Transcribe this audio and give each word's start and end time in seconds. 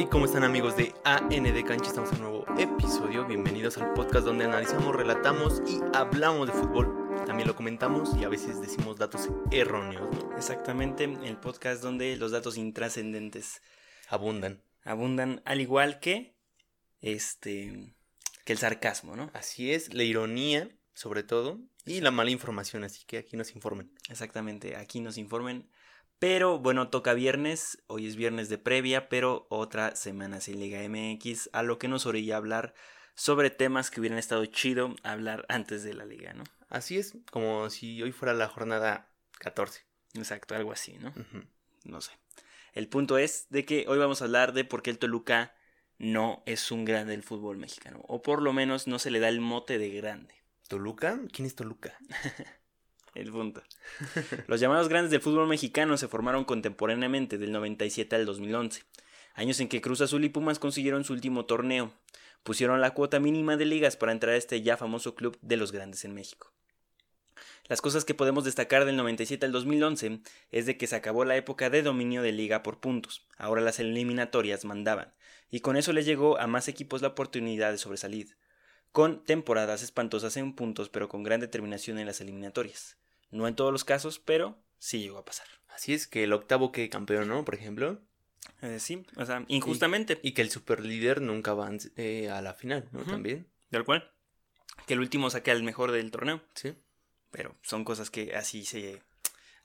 Hey, 0.00 0.06
¿cómo 0.08 0.26
están 0.26 0.44
amigos 0.44 0.76
de 0.76 0.94
AND 1.02 1.66
Cancha? 1.66 1.88
Estamos 1.88 2.12
en 2.12 2.22
un 2.22 2.30
nuevo 2.30 2.46
episodio. 2.56 3.26
Bienvenidos 3.26 3.78
al 3.78 3.94
podcast 3.94 4.24
donde 4.24 4.44
analizamos, 4.44 4.94
relatamos 4.94 5.60
y 5.66 5.80
hablamos 5.92 6.46
de 6.46 6.52
fútbol. 6.52 7.24
También 7.26 7.48
lo 7.48 7.56
comentamos 7.56 8.16
y 8.16 8.22
a 8.22 8.28
veces 8.28 8.60
decimos 8.60 8.96
datos 8.96 9.28
erróneos, 9.50 10.08
¿no? 10.14 10.36
Exactamente, 10.36 11.02
el 11.02 11.36
podcast 11.36 11.82
donde 11.82 12.16
los 12.16 12.30
datos 12.30 12.56
intrascendentes 12.58 13.60
Abundan. 14.08 14.62
abundan, 14.84 15.42
al 15.44 15.60
igual 15.60 15.98
que 15.98 16.36
este 17.00 17.92
que 18.44 18.52
el 18.52 18.58
sarcasmo, 18.58 19.16
¿no? 19.16 19.32
Así 19.34 19.72
es, 19.72 19.92
la 19.92 20.04
ironía, 20.04 20.70
sobre 20.94 21.24
todo, 21.24 21.58
y 21.84 22.02
la 22.02 22.12
mala 22.12 22.30
información, 22.30 22.84
así 22.84 23.04
que 23.04 23.18
aquí 23.18 23.36
nos 23.36 23.52
informen. 23.52 23.90
Exactamente, 24.08 24.76
aquí 24.76 25.00
nos 25.00 25.18
informen. 25.18 25.68
Pero 26.18 26.58
bueno, 26.58 26.88
toca 26.88 27.14
viernes, 27.14 27.82
hoy 27.86 28.06
es 28.06 28.16
viernes 28.16 28.48
de 28.48 28.58
previa, 28.58 29.08
pero 29.08 29.46
otra 29.50 29.94
semana 29.94 30.40
sin 30.40 30.58
Liga 30.58 30.80
MX, 30.82 31.50
a 31.52 31.62
lo 31.62 31.78
que 31.78 31.86
nos 31.86 32.06
orilla 32.06 32.36
hablar 32.36 32.74
sobre 33.14 33.50
temas 33.50 33.90
que 33.90 34.00
hubieran 34.00 34.18
estado 34.18 34.44
chido 34.46 34.96
hablar 35.04 35.46
antes 35.48 35.84
de 35.84 35.94
la 35.94 36.04
liga, 36.04 36.32
¿no? 36.32 36.44
Así 36.68 36.98
es, 36.98 37.14
como 37.30 37.70
si 37.70 38.02
hoy 38.02 38.10
fuera 38.10 38.34
la 38.34 38.48
jornada 38.48 39.12
14. 39.38 39.84
Exacto, 40.14 40.56
algo 40.56 40.72
así, 40.72 40.98
¿no? 40.98 41.14
No 41.84 42.00
sé. 42.00 42.12
El 42.72 42.88
punto 42.88 43.16
es 43.16 43.46
de 43.50 43.64
que 43.64 43.84
hoy 43.88 43.98
vamos 43.98 44.20
a 44.20 44.24
hablar 44.24 44.52
de 44.52 44.64
por 44.64 44.82
qué 44.82 44.90
el 44.90 44.98
Toluca 44.98 45.54
no 45.98 46.42
es 46.46 46.70
un 46.72 46.84
grande 46.84 47.12
del 47.12 47.22
fútbol 47.22 47.58
mexicano, 47.58 48.02
o 48.08 48.22
por 48.22 48.42
lo 48.42 48.52
menos 48.52 48.88
no 48.88 48.98
se 48.98 49.10
le 49.10 49.20
da 49.20 49.28
el 49.28 49.40
mote 49.40 49.78
de 49.78 49.90
grande. 49.90 50.34
¿Toluca? 50.68 51.20
¿Quién 51.32 51.46
es 51.46 51.54
Toluca? 51.54 51.96
El 53.18 53.32
punto. 53.32 53.62
Los 54.46 54.60
llamados 54.60 54.88
grandes 54.88 55.10
del 55.10 55.20
fútbol 55.20 55.48
mexicano 55.48 55.96
se 55.96 56.06
formaron 56.06 56.44
contemporáneamente 56.44 57.36
del 57.36 57.50
97 57.50 58.14
al 58.14 58.24
2011, 58.24 58.84
años 59.34 59.58
en 59.58 59.66
que 59.66 59.80
Cruz 59.80 60.00
Azul 60.00 60.24
y 60.24 60.28
Pumas 60.28 60.60
consiguieron 60.60 61.02
su 61.02 61.14
último 61.14 61.44
torneo. 61.44 61.92
Pusieron 62.44 62.80
la 62.80 62.94
cuota 62.94 63.18
mínima 63.18 63.56
de 63.56 63.64
ligas 63.64 63.96
para 63.96 64.12
entrar 64.12 64.34
a 64.34 64.36
este 64.36 64.62
ya 64.62 64.76
famoso 64.76 65.16
club 65.16 65.36
de 65.42 65.56
los 65.56 65.72
grandes 65.72 66.04
en 66.04 66.14
México. 66.14 66.52
Las 67.66 67.80
cosas 67.80 68.04
que 68.04 68.14
podemos 68.14 68.44
destacar 68.44 68.84
del 68.84 68.96
97 68.96 69.44
al 69.44 69.50
2011 69.52 70.20
es 70.52 70.66
de 70.66 70.76
que 70.76 70.86
se 70.86 70.94
acabó 70.94 71.24
la 71.24 71.36
época 71.36 71.70
de 71.70 71.82
dominio 71.82 72.22
de 72.22 72.30
liga 72.30 72.62
por 72.62 72.78
puntos, 72.78 73.26
ahora 73.36 73.60
las 73.60 73.80
eliminatorias 73.80 74.64
mandaban, 74.64 75.12
y 75.50 75.58
con 75.58 75.76
eso 75.76 75.92
les 75.92 76.06
llegó 76.06 76.38
a 76.38 76.46
más 76.46 76.68
equipos 76.68 77.02
la 77.02 77.08
oportunidad 77.08 77.72
de 77.72 77.78
sobresalir, 77.78 78.36
con 78.92 79.24
temporadas 79.24 79.82
espantosas 79.82 80.36
en 80.36 80.54
puntos 80.54 80.88
pero 80.88 81.08
con 81.08 81.24
gran 81.24 81.40
determinación 81.40 81.98
en 81.98 82.06
las 82.06 82.20
eliminatorias. 82.20 82.96
No 83.30 83.46
en 83.46 83.54
todos 83.54 83.72
los 83.72 83.84
casos, 83.84 84.18
pero 84.18 84.58
sí 84.78 85.00
llegó 85.00 85.18
a 85.18 85.24
pasar. 85.24 85.46
Así 85.68 85.94
es 85.94 86.06
que 86.06 86.24
el 86.24 86.32
octavo 86.32 86.72
que 86.72 86.88
campeón, 86.88 87.28
¿no? 87.28 87.44
Por 87.44 87.54
ejemplo. 87.54 88.00
Eh, 88.62 88.80
sí, 88.80 89.04
o 89.16 89.24
sea, 89.24 89.44
injustamente, 89.48 90.18
Y 90.22 90.32
que 90.32 90.42
el 90.42 90.50
superlíder 90.50 91.20
nunca 91.20 91.54
va 91.54 91.70
eh, 91.96 92.30
a 92.30 92.42
la 92.42 92.54
final, 92.54 92.88
¿no? 92.92 93.04
También. 93.04 93.46
tal 93.70 93.84
cual, 93.84 94.10
que 94.86 94.94
el 94.94 95.00
último 95.00 95.30
saque 95.30 95.50
al 95.50 95.62
mejor 95.62 95.92
del 95.92 96.10
torneo. 96.10 96.42
Sí. 96.54 96.74
pero 97.30 97.54
son 97.62 97.84
cosas 97.84 98.10
que 98.10 98.34
así 98.34 98.64
se 98.64 99.02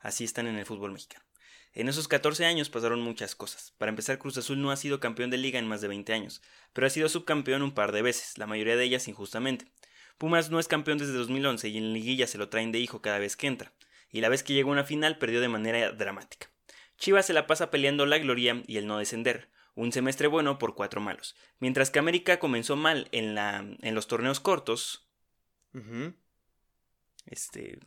así 0.00 0.24
están 0.24 0.46
en 0.46 0.56
el 0.56 0.66
fútbol 0.66 0.92
mexicano. 0.92 1.24
En 1.72 1.88
esos 1.88 2.06
14 2.06 2.44
años 2.44 2.70
pasaron 2.70 3.00
muchas 3.00 3.34
cosas. 3.34 3.72
Para 3.78 3.90
empezar, 3.90 4.18
Cruz 4.18 4.38
Azul 4.38 4.62
no 4.62 4.70
ha 4.70 4.76
sido 4.76 5.00
campeón 5.00 5.30
de 5.30 5.38
liga 5.38 5.58
en 5.58 5.66
más 5.66 5.80
de 5.80 5.88
20 5.88 6.12
años, 6.12 6.40
pero 6.72 6.86
ha 6.86 6.90
sido 6.90 7.08
subcampeón 7.08 7.62
un 7.62 7.74
par 7.74 7.90
de 7.90 8.02
veces, 8.02 8.38
la 8.38 8.46
mayoría 8.46 8.76
de 8.76 8.84
ellas 8.84 9.08
injustamente. 9.08 9.66
Pumas 10.18 10.50
no 10.50 10.58
es 10.58 10.68
campeón 10.68 10.98
desde 10.98 11.12
2011 11.12 11.68
y 11.68 11.78
en 11.78 11.92
liguilla 11.92 12.26
se 12.26 12.38
lo 12.38 12.48
traen 12.48 12.72
de 12.72 12.78
hijo 12.78 13.02
cada 13.02 13.18
vez 13.18 13.36
que 13.36 13.46
entra, 13.46 13.72
y 14.10 14.20
la 14.20 14.28
vez 14.28 14.42
que 14.42 14.54
llegó 14.54 14.70
a 14.70 14.72
una 14.72 14.84
final 14.84 15.18
perdió 15.18 15.40
de 15.40 15.48
manera 15.48 15.92
dramática. 15.92 16.50
Chivas 16.98 17.26
se 17.26 17.32
la 17.32 17.46
pasa 17.46 17.70
peleando 17.70 18.06
la 18.06 18.18
gloria 18.18 18.62
y 18.66 18.76
el 18.76 18.86
no 18.86 18.98
descender, 18.98 19.50
un 19.74 19.92
semestre 19.92 20.28
bueno 20.28 20.58
por 20.58 20.74
cuatro 20.74 21.00
malos, 21.00 21.36
mientras 21.58 21.90
que 21.90 21.98
América 21.98 22.38
comenzó 22.38 22.76
mal 22.76 23.08
en, 23.12 23.34
la, 23.34 23.66
en 23.80 23.94
los 23.94 24.06
torneos 24.06 24.40
cortos, 24.40 25.08
este, 27.26 27.80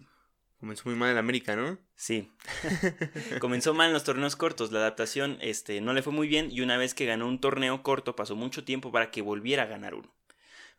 Comenzó 0.60 0.90
muy 0.90 0.98
mal 0.98 1.12
en 1.12 1.18
América, 1.18 1.56
¿no? 1.56 1.78
Sí. 1.96 2.32
Comenzó 3.40 3.76
mal 3.76 3.88
en 3.88 3.94
los 3.94 4.04
torneos 4.04 4.36
cortos. 4.36 4.72
La 4.72 4.80
adaptación 4.80 5.38
este, 5.40 5.82
no 5.82 5.94
le 5.94 6.02
fue 6.02 6.14
muy 6.14 6.28
bien 6.28 6.50
y 6.52 6.62
una 6.62 6.78
vez 6.78 6.96
que 6.96 7.06
ganó 7.06 7.28
un 7.28 7.40
torneo 7.40 7.84
corto 7.84 8.16
pasó 8.16 8.36
mucho 8.36 8.64
tiempo 8.64 8.92
para 8.92 9.12
que 9.12 9.22
volviera 9.22 9.64
a 9.64 9.68
ganar 9.68 9.94
uno. 9.94 10.12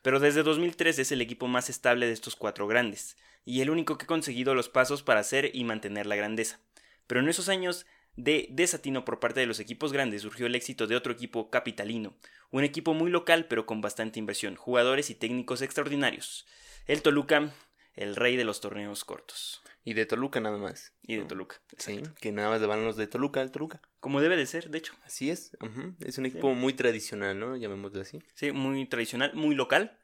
Pero 0.02 0.20
desde 0.20 0.42
2003 0.42 0.98
es 0.98 1.12
el 1.12 1.20
equipo 1.20 1.48
más 1.48 1.70
estable 1.70 2.06
de 2.06 2.12
estos 2.12 2.36
cuatro 2.36 2.66
grandes 2.66 3.16
y 3.44 3.60
el 3.62 3.70
único 3.70 3.98
que 3.98 4.04
ha 4.04 4.06
conseguido 4.06 4.54
los 4.54 4.68
pasos 4.68 5.02
para 5.02 5.20
hacer 5.20 5.50
y 5.54 5.64
mantener 5.64 6.06
la 6.06 6.16
grandeza. 6.16 6.60
Pero 7.06 7.20
en 7.20 7.28
esos 7.28 7.48
años 7.48 7.86
de 8.16 8.48
desatino 8.50 9.04
por 9.04 9.20
parte 9.20 9.40
de 9.40 9.46
los 9.46 9.60
equipos 9.60 9.92
grandes 9.92 10.22
surgió 10.22 10.46
el 10.46 10.54
éxito 10.54 10.86
de 10.86 10.96
otro 10.96 11.12
equipo 11.12 11.50
capitalino, 11.50 12.14
un 12.50 12.64
equipo 12.64 12.92
muy 12.92 13.10
local 13.10 13.46
pero 13.48 13.64
con 13.64 13.80
bastante 13.80 14.18
inversión, 14.18 14.56
jugadores 14.56 15.08
y 15.10 15.14
técnicos 15.14 15.62
extraordinarios. 15.62 16.46
El 16.86 17.02
Toluca, 17.02 17.52
el 17.94 18.16
rey 18.16 18.36
de 18.36 18.44
los 18.44 18.60
torneos 18.60 19.04
cortos. 19.04 19.62
Y 19.84 19.94
de 19.94 20.04
Toluca 20.04 20.40
nada 20.40 20.58
más. 20.58 20.92
Y 21.02 21.16
de 21.16 21.24
Toluca. 21.24 21.60
Sí, 21.76 22.02
que 22.20 22.32
nada 22.32 22.50
más 22.50 22.60
le 22.60 22.66
van 22.66 22.84
los 22.84 22.96
de 22.96 23.06
Toluca 23.06 23.40
al 23.40 23.50
Toluca. 23.50 23.80
Como 24.00 24.20
debe 24.20 24.36
de 24.36 24.46
ser, 24.46 24.70
de 24.70 24.78
hecho. 24.78 24.94
Así 25.04 25.28
es. 25.28 25.56
Es 26.04 26.18
un 26.18 26.26
equipo 26.26 26.54
muy 26.54 26.72
tradicional, 26.72 27.38
¿no? 27.38 27.56
Llamémoslo 27.56 28.00
así. 28.00 28.20
Sí, 28.34 28.52
muy 28.52 28.86
tradicional, 28.86 29.32
muy 29.34 29.56
local. 29.56 29.98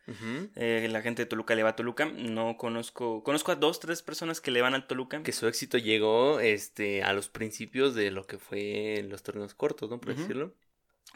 Eh, 0.57 0.89
la 0.91 1.01
gente 1.01 1.23
de 1.23 1.27
Toluca 1.27 1.55
le 1.55 1.63
va 1.63 1.71
a 1.71 1.77
Toluca. 1.77 2.07
No 2.07 2.57
conozco. 2.57 3.23
Conozco 3.23 3.53
a 3.53 3.57
dos, 3.57 3.79
tres 3.79 4.03
personas 4.03 4.41
que 4.41 4.51
le 4.51 4.63
van 4.63 4.75
al 4.75 4.89
Toluca. 4.89 5.23
Que 5.23 5.33
su 5.33 5.47
éxito 5.47 5.79
llegó 5.79 6.41
este, 6.41 7.05
a 7.05 7.13
los 7.13 7.29
principios 7.29 7.95
de 7.95 8.11
lo 8.11 8.27
que 8.27 8.39
fue 8.39 9.05
los 9.09 9.23
torneos 9.23 9.55
cortos, 9.55 9.89
¿no? 9.91 10.01
Por 10.01 10.17
decirlo. 10.17 10.53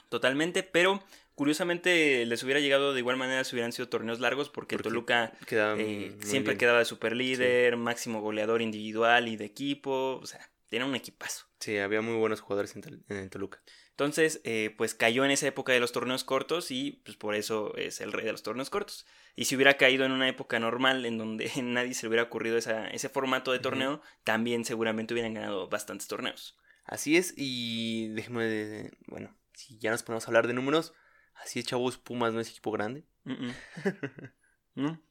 Totalmente, 0.08 0.62
pero 0.62 1.02
curiosamente 1.34 2.24
les 2.26 2.42
hubiera 2.42 2.60
llegado 2.60 2.94
de 2.94 3.00
igual 3.00 3.16
manera 3.16 3.44
si 3.44 3.54
hubieran 3.54 3.72
sido 3.72 3.88
torneos 3.88 4.20
largos, 4.20 4.48
porque, 4.48 4.76
Porque 4.76 4.88
Toluca 4.88 5.32
eh, 5.50 6.16
siempre 6.20 6.52
bien. 6.52 6.58
quedaba 6.58 6.78
de 6.78 6.84
super 6.84 7.14
líder, 7.14 7.76
máximo 7.76 8.20
goleador 8.20 8.62
individual 8.62 9.28
y 9.28 9.36
de 9.36 9.44
equipo. 9.44 10.18
O 10.22 10.26
sea, 10.26 10.47
tiene 10.68 10.84
un 10.84 10.94
equipazo. 10.94 11.46
Sí, 11.60 11.78
había 11.78 12.00
muy 12.02 12.14
buenos 12.16 12.40
jugadores 12.40 12.76
en, 12.76 13.04
en 13.08 13.30
Toluca. 13.30 13.60
Entonces, 13.90 14.40
eh, 14.44 14.74
pues 14.78 14.94
cayó 14.94 15.24
en 15.24 15.30
esa 15.32 15.46
época 15.48 15.72
de 15.72 15.80
los 15.80 15.92
torneos 15.92 16.22
cortos 16.24 16.70
y 16.70 17.02
pues 17.04 17.16
por 17.16 17.34
eso 17.34 17.74
es 17.76 18.00
el 18.00 18.12
rey 18.12 18.24
de 18.24 18.32
los 18.32 18.42
torneos 18.42 18.70
cortos. 18.70 19.06
Y 19.34 19.46
si 19.46 19.56
hubiera 19.56 19.76
caído 19.76 20.04
en 20.04 20.12
una 20.12 20.28
época 20.28 20.58
normal 20.58 21.04
en 21.04 21.18
donde 21.18 21.50
nadie 21.62 21.94
se 21.94 22.02
le 22.02 22.08
hubiera 22.08 22.22
ocurrido 22.24 22.56
esa- 22.56 22.86
ese 22.88 23.08
formato 23.08 23.50
de 23.52 23.58
torneo, 23.58 24.00
también 24.24 24.64
seguramente 24.64 25.14
hubieran 25.14 25.34
ganado 25.34 25.68
bastantes 25.68 26.06
torneos. 26.06 26.56
Así 26.84 27.16
es, 27.16 27.34
y 27.36 28.08
déjeme, 28.08 28.44
de- 28.44 28.96
bueno, 29.08 29.36
si 29.54 29.78
ya 29.78 29.90
nos 29.90 30.02
ponemos 30.02 30.24
a 30.24 30.28
hablar 30.28 30.46
de 30.46 30.54
números, 30.54 30.94
así 31.34 31.58
es, 31.58 31.66
chavos, 31.66 31.98
Pumas 31.98 32.32
no 32.32 32.40
es 32.40 32.48
equipo 32.50 32.70
grande. 32.70 33.04
Mm, 33.24 33.46
mm. 33.48 33.54
¿No? 34.76 35.02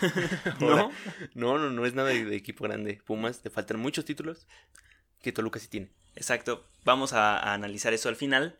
¿No? 0.60 0.90
No, 1.34 1.58
no, 1.58 1.70
no 1.70 1.86
es 1.86 1.94
nada 1.94 2.10
de, 2.10 2.24
de 2.24 2.36
equipo 2.36 2.64
grande. 2.64 3.00
Pumas, 3.04 3.40
le 3.44 3.50
faltan 3.50 3.80
muchos 3.80 4.04
títulos 4.04 4.46
que 5.20 5.32
Toluca 5.32 5.58
sí 5.58 5.68
tiene. 5.68 5.90
Exacto. 6.14 6.66
Vamos 6.84 7.12
a, 7.12 7.38
a 7.38 7.54
analizar 7.54 7.92
eso 7.92 8.08
al 8.08 8.16
final. 8.16 8.58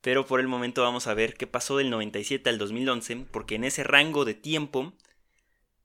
Pero 0.00 0.26
por 0.26 0.40
el 0.40 0.48
momento 0.48 0.82
vamos 0.82 1.06
a 1.06 1.14
ver 1.14 1.34
qué 1.34 1.46
pasó 1.46 1.76
del 1.76 1.90
97 1.90 2.48
al 2.48 2.58
2011. 2.58 3.26
Porque 3.30 3.56
en 3.56 3.64
ese 3.64 3.84
rango 3.84 4.24
de 4.24 4.34
tiempo 4.34 4.94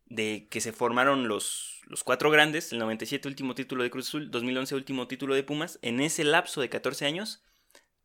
de 0.05 0.47
que 0.49 0.61
se 0.61 0.71
formaron 0.71 1.27
los, 1.27 1.81
los 1.87 2.03
cuatro 2.03 2.31
grandes, 2.31 2.71
el 2.71 2.79
97 2.79 3.27
último 3.27 3.55
título 3.55 3.83
de 3.83 3.89
Cruz 3.89 4.07
Azul, 4.07 4.31
2011 4.31 4.75
último 4.75 5.07
título 5.07 5.35
de 5.35 5.43
Pumas, 5.43 5.79
en 5.81 5.99
ese 5.99 6.23
lapso 6.23 6.61
de 6.61 6.69
14 6.69 7.05
años, 7.05 7.43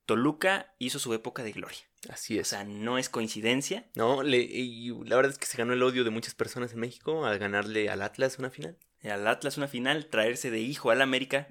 Toluca 0.06 0.74
hizo 0.78 0.98
su 0.98 1.12
época 1.14 1.42
de 1.42 1.52
gloria. 1.52 1.89
Así 2.08 2.38
O 2.38 2.40
es. 2.40 2.48
sea, 2.48 2.64
no 2.64 2.96
es 2.98 3.08
coincidencia. 3.08 3.84
no, 3.94 4.22
le, 4.22 4.38
y 4.38 4.88
la 5.04 5.16
verdad 5.16 5.32
es 5.32 5.38
que 5.38 5.46
se 5.46 5.58
ganó 5.58 5.72
el 5.74 5.82
odio 5.82 6.02
de 6.04 6.10
muchas 6.10 6.34
personas 6.34 6.72
en 6.72 6.80
México 6.80 7.26
al 7.26 7.38
ganarle 7.38 7.90
al 7.90 8.00
Atlas 8.02 8.38
una 8.38 8.50
final. 8.50 8.76
Al 9.02 9.26
Atlas 9.26 9.56
una 9.56 9.66
final, 9.66 10.06
traerse 10.06 10.50
de 10.50 10.60
hijo 10.60 10.90
al 10.90 11.00
América. 11.00 11.48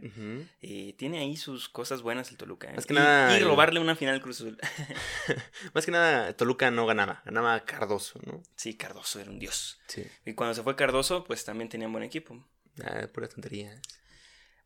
Eh, 0.61 0.93
tiene 0.99 1.17
ahí 1.19 1.35
sus 1.35 1.67
cosas 1.67 2.03
buenas 2.03 2.29
el 2.29 2.37
Toluca. 2.37 2.69
¿eh? 2.69 2.73
Más 2.75 2.85
que 2.85 2.93
Y- 2.93 2.97
nada, 2.97 3.39
y 3.39 3.43
robarle 3.43 3.79
una 3.79 3.95
final 3.95 4.13
al 4.15 4.21
Cruz 4.21 4.41
Azul. 4.41 4.57
Más 5.73 5.85
que 5.85 5.91
nada, 5.91 6.33
Toluca 6.33 6.69
no 6.71 6.85
ganaba, 6.85 7.21
ganaba 7.25 7.59
Cardoso, 7.65 8.19
¿no? 8.25 8.43
Sí, 8.55 8.75
Cardoso 8.75 9.19
era 9.19 9.31
un 9.31 9.39
dios. 9.39 9.79
Sí, 9.87 10.03
Y 10.25 10.33
cuando 10.33 10.53
se 10.53 10.61
fue 10.63 10.75
Cardoso, 10.75 11.23
pues 11.23 11.43
también 11.43 11.69
tenían 11.69 11.91
buen 11.91 12.03
equipo. 12.03 12.43
ah, 12.83 13.07
pura 13.13 13.27
tontería. 13.27 13.79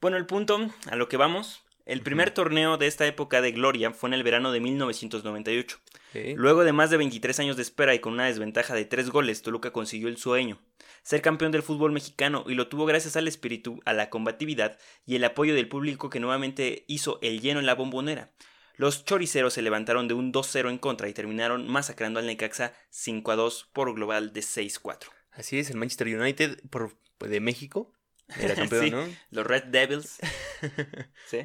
Bueno, 0.01 0.17
el 0.17 0.25
punto, 0.25 0.69
a 0.89 0.95
lo 0.97 1.07
que 1.07 1.15
vamos. 1.17 1.63
El 1.85 2.01
primer 2.01 2.31
torneo 2.31 2.77
de 2.77 2.87
esta 2.87 3.05
época 3.05 3.41
de 3.41 3.51
gloria 3.51 3.91
fue 3.91 4.09
en 4.09 4.13
el 4.13 4.23
verano 4.23 4.51
de 4.51 4.61
1998. 4.61 5.79
Ok. 5.85 6.21
Luego 6.35 6.63
de 6.63 6.71
más 6.71 6.89
de 6.89 6.97
23 6.97 7.39
años 7.39 7.55
de 7.57 7.61
espera 7.61 7.93
y 7.93 7.99
con 7.99 8.13
una 8.13 8.25
desventaja 8.25 8.73
de 8.73 8.85
3 8.85 9.09
goles, 9.09 9.41
Toluca 9.41 9.71
consiguió 9.71 10.07
el 10.07 10.17
sueño. 10.17 10.59
Ser 11.01 11.21
campeón 11.21 11.51
del 11.51 11.63
fútbol 11.63 11.91
mexicano 11.91 12.45
y 12.47 12.53
lo 12.53 12.69
tuvo 12.69 12.85
gracias 12.85 13.17
al 13.17 13.27
espíritu, 13.27 13.81
a 13.83 13.91
la 13.91 14.09
combatividad 14.09 14.77
y 15.05 15.15
el 15.15 15.23
apoyo 15.25 15.53
del 15.55 15.67
público 15.67 16.09
que 16.09 16.21
nuevamente 16.21 16.85
hizo 16.87 17.19
el 17.21 17.41
lleno 17.41 17.59
en 17.59 17.65
la 17.65 17.75
bombonera. 17.75 18.31
Los 18.75 19.03
choriceros 19.03 19.53
se 19.53 19.61
levantaron 19.61 20.07
de 20.07 20.13
un 20.13 20.31
2-0 20.31 20.69
en 20.69 20.77
contra 20.77 21.09
y 21.09 21.13
terminaron 21.13 21.67
masacrando 21.67 22.19
al 22.19 22.25
Necaxa 22.25 22.73
5-2 22.91 23.67
por 23.73 23.93
global 23.93 24.31
de 24.33 24.39
6-4. 24.41 25.09
Así 25.31 25.59
es, 25.59 25.69
el 25.69 25.77
Manchester 25.77 26.07
United 26.07 26.61
por, 26.69 26.95
de 27.19 27.39
México 27.41 27.91
era 28.39 28.55
campeón, 28.55 28.85
Sí. 28.85 28.91
¿no? 28.91 29.05
Los 29.31 29.45
Red 29.45 29.65
Devils. 29.65 30.19
¿Sí? 31.27 31.39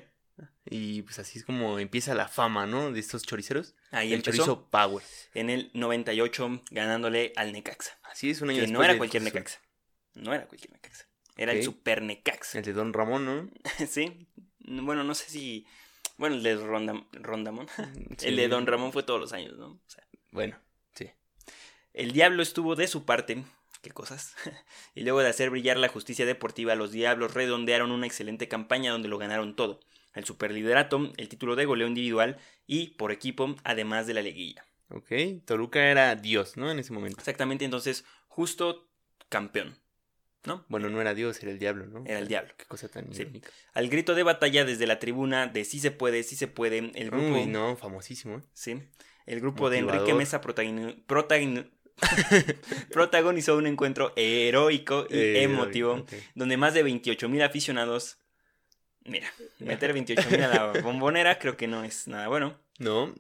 Y 0.71 1.03
pues 1.03 1.19
así 1.19 1.39
es 1.39 1.45
como 1.45 1.79
empieza 1.79 2.15
la 2.15 2.29
fama, 2.29 2.67
¿no? 2.67 2.93
De 2.93 3.01
estos 3.01 3.23
choriceros. 3.25 3.75
Ahí 3.91 4.09
el 4.13 4.21
empezó. 4.21 4.37
chorizo 4.39 4.69
Power. 4.71 5.03
En 5.35 5.51
el 5.51 5.71
98 5.75 6.63
ganándole 6.71 7.33
al 7.37 7.53
Necaxa. 7.53 7.99
Así 8.05 8.31
es, 8.31 8.41
un 8.43 8.51
año 8.51 8.61
Que 8.61 8.67
no 8.69 8.83
era 8.83 8.93
de 8.93 8.99
cualquier. 8.99 9.23
Necaxa. 9.23 9.61
No 10.15 10.35
era 10.35 10.47
cualquier 10.47 10.73
Necaxa. 10.73 11.07
Era 11.37 11.53
el. 11.53 11.63
Super 11.63 12.03
Necaxa. 12.03 12.59
El 12.59 12.65
de 12.65 12.73
Don 12.73 12.93
Ramón, 12.93 13.25
¿no? 13.25 13.51
sí. 13.89 14.27
Bueno, 14.59 15.05
no 15.05 15.15
sé 15.15 15.31
si. 15.31 15.67
Bueno, 16.17 16.35
el 16.37 16.43
de 16.43 16.57
Ronda- 16.57 17.07
Rondamón. 17.13 17.69
Sí. 18.19 18.27
El 18.29 18.37
de 18.37 18.49
Don 18.49 18.67
Ramón 18.67 18.93
fue 18.93 19.05
todos 19.05 19.21
los 19.21 19.33
años, 19.33 19.57
¿no? 19.57 19.69
O 19.69 19.81
sea, 19.87 20.05
Bueno, 20.33 20.59
sí. 20.95 21.09
el 21.95 22.11
diablo 22.13 22.43
estuvo 22.43 22.75
de 22.75 22.89
su 22.89 23.05
parte. 23.05 23.45
Qué 23.83 23.91
cosas. 23.93 24.35
y 24.97 25.03
luego 25.03 25.21
de 25.21 25.29
hacer 25.29 25.51
brillar 25.51 25.77
la 25.77 25.87
justicia 25.89 26.27
deportiva, 26.27 26.75
los 26.75 26.91
diablos 26.91 27.35
redondearon 27.35 27.93
una 27.93 28.07
excelente 28.09 28.49
campaña 28.49 28.91
donde 28.91 29.07
lo 29.09 29.17
ganaron 29.19 29.55
todo. 29.55 29.79
El 30.15 30.25
superliderato, 30.25 31.13
el 31.17 31.29
título 31.29 31.55
de 31.57 31.65
goleo 31.67 31.87
individual 31.87 32.39
y 32.67 32.89
por 32.97 33.13
equipo, 33.13 33.55
además 33.65 34.07
de 34.07 34.15
la 34.15 34.23
liguilla. 34.23 34.65
Ok. 34.91 35.13
Toluca 35.45 35.87
era 35.91 36.15
Dios, 36.17 36.57
¿no? 36.57 36.71
En 36.71 36.79
ese 36.79 36.93
momento. 36.93 37.19
Exactamente, 37.19 37.65
entonces, 37.65 38.05
justo 38.27 38.89
campeón. 39.29 39.77
¿No? 40.45 40.65
Bueno, 40.69 40.89
no 40.89 41.01
era 41.01 41.15
Dios, 41.15 41.43
era 41.43 41.51
el 41.53 41.59
diablo, 41.59 41.87
¿no? 41.87 42.05
Era 42.07 42.21
el 42.21 42.29
diablo. 42.29 42.55
Qué 42.57 42.65
cosa 42.65 42.89
tan 42.89 43.13
Sí. 43.13 43.23
irónica. 43.23 43.51
Al 43.75 43.89
grito 43.89 44.15
de 44.15 44.23
batalla 44.23 44.65
desde 44.65 44.87
la 44.87 44.99
tribuna 44.99 45.47
de 45.49 45.65
sí 45.65 45.79
se 45.81 45.91
puede, 45.91 46.23
sí 46.23 46.37
se 46.37 46.47
puede, 46.47 46.79
el 46.95 47.11
grupo, 47.11 47.35
Uy, 47.35 47.47
no, 47.47 47.77
famosísimo. 47.77 48.39
¿eh? 48.39 48.43
sí, 48.55 48.81
el 49.27 49.41
grupo 49.41 49.69
de. 49.69 49.79
Enrique 49.79 50.15
Mesa 50.15 50.41
protagoni- 50.41 51.05
protagoni- 51.07 51.69
protagonizó 52.93 53.57
un 53.57 53.67
encuentro 53.67 54.13
heroico 54.17 55.07
y 55.11 55.17
Eh, 55.19 55.43
emotivo, 55.43 56.07
donde 56.35 56.57
más 56.57 56.73
de 56.75 56.83
28 56.83 57.29
mil 57.29 57.43
aficionados, 57.43 58.19
mira, 59.09 59.33
meter 59.59 59.93
28 59.93 60.31
mil 60.31 60.43
a 60.43 60.49
la 60.49 60.73
bombonera 60.83 61.39
creo 61.39 61.57
que 61.57 61.67
no 61.67 61.85
es 61.85 62.07
nada 62.09 62.29
bueno, 62.29 62.59
No, 62.79 63.15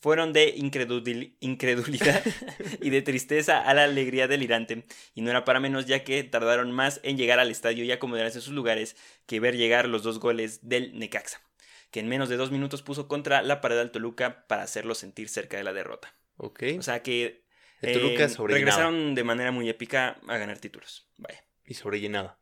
fueron 0.00 0.32
de 0.32 0.54
incredul- 0.56 1.34
incredulidad 1.40 2.22
y 2.80 2.90
de 2.90 3.02
tristeza 3.02 3.60
a 3.60 3.74
la 3.74 3.84
alegría 3.84 4.28
delirante. 4.28 4.84
Y 5.14 5.22
no 5.22 5.30
era 5.30 5.44
para 5.44 5.60
menos 5.60 5.86
ya 5.86 6.04
que 6.04 6.22
tardaron 6.24 6.70
más 6.72 7.00
en 7.02 7.16
llegar 7.16 7.40
al 7.40 7.50
estadio 7.50 7.84
y 7.84 7.90
acomodarse 7.92 8.38
en 8.38 8.42
sus 8.42 8.52
lugares 8.54 8.96
que 9.26 9.40
ver 9.40 9.56
llegar 9.56 9.88
los 9.88 10.02
dos 10.02 10.20
goles 10.20 10.68
del 10.68 10.96
Necaxa, 10.98 11.40
que 11.90 12.00
en 12.00 12.08
menos 12.08 12.28
de 12.28 12.36
dos 12.36 12.50
minutos 12.52 12.82
puso 12.82 13.08
contra 13.08 13.42
la 13.42 13.60
pared 13.60 13.78
al 13.78 13.90
Toluca 13.90 14.46
para 14.46 14.62
hacerlo 14.62 14.94
sentir 14.94 15.28
cerca 15.28 15.56
de 15.56 15.64
la 15.64 15.72
derrota. 15.72 16.14
ok. 16.36 16.62
O 16.78 16.82
sea 16.82 17.02
que 17.02 17.42
eh, 17.82 18.28
regresaron 18.46 19.14
de 19.14 19.24
manera 19.24 19.50
muy 19.52 19.68
épica 19.68 20.20
a 20.28 20.36
ganar 20.38 20.58
títulos. 20.58 21.08
Vaya. 21.16 21.44
Y 21.64 21.74
sobrellenaba. 21.74 22.38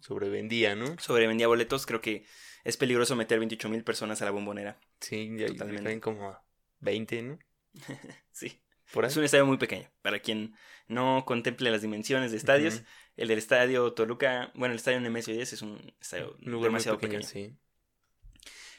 Sobrevendía, 0.00 0.74
¿no? 0.74 0.98
Sobrevendía 0.98 1.46
boletos, 1.48 1.86
creo 1.86 2.00
que 2.00 2.24
es 2.64 2.76
peligroso 2.76 3.16
meter 3.16 3.38
28 3.38 3.68
mil 3.68 3.84
personas 3.84 4.20
a 4.22 4.24
la 4.24 4.30
bombonera. 4.30 4.78
Sí, 5.00 5.30
ya 5.36 5.46
Totalmente. 5.46 6.00
como 6.00 6.28
a 6.30 6.44
20, 6.80 7.22
¿no? 7.22 7.38
Sí. 8.32 8.60
Por. 8.92 9.04
Es 9.04 9.16
un 9.16 9.24
estadio 9.24 9.46
muy 9.46 9.56
pequeño. 9.56 9.90
Para 10.02 10.18
quien 10.20 10.54
no 10.86 11.24
contemple 11.26 11.70
las 11.70 11.82
dimensiones 11.82 12.30
de 12.30 12.36
estadios, 12.36 12.82
el 13.16 13.28
del 13.28 13.38
estadio 13.38 13.92
Toluca, 13.94 14.52
bueno, 14.54 14.72
el 14.72 14.78
estadio 14.78 15.00
Nemesio 15.00 15.34
10 15.34 15.52
es 15.54 15.62
un 15.62 15.94
estadio 16.00 16.36
Un 16.44 16.52
lugar 16.52 16.70
muy 16.70 16.78
demasiado 16.78 16.98
pequeño, 16.98 17.20
pequeño. 17.26 17.48
sí. 17.48 17.56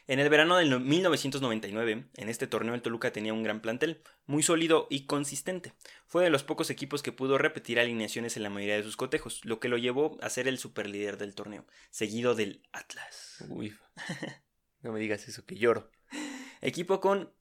En 0.07 0.19
el 0.19 0.29
verano 0.29 0.61
no- 0.63 0.79
1999, 0.79 2.05
en 2.15 2.29
este 2.29 2.45
torneo 2.47 2.75
el 2.75 2.81
Toluca 2.81 3.11
tenía 3.11 3.33
un 3.33 3.41
gran 3.43 3.59
plantel, 3.61 4.01
muy 4.27 4.43
sólido 4.43 4.87
y 4.89 5.05
consistente. 5.07 5.73
Fue 6.05 6.23
de 6.23 6.29
los 6.29 6.43
pocos 6.43 6.69
equipos 6.69 7.01
que 7.01 7.11
pudo 7.11 7.37
repetir 7.39 7.79
alineaciones 7.79 8.37
en 8.37 8.43
la 8.43 8.49
mayoría 8.51 8.77
de 8.77 8.83
sus 8.83 8.97
cotejos, 8.97 9.43
lo 9.45 9.59
que 9.59 9.67
lo 9.69 9.77
llevó 9.77 10.17
a 10.21 10.29
ser 10.29 10.47
el 10.47 10.59
superlíder 10.59 11.17
del 11.17 11.33
torneo, 11.33 11.65
seguido 11.89 12.35
del 12.35 12.61
Atlas. 12.71 13.43
Uy. 13.49 13.75
No 14.81 14.91
me 14.91 14.99
digas 14.99 15.27
eso, 15.27 15.43
que 15.47 15.55
lloro. 15.55 15.89
Equipo 16.61 16.99
con 16.99 17.33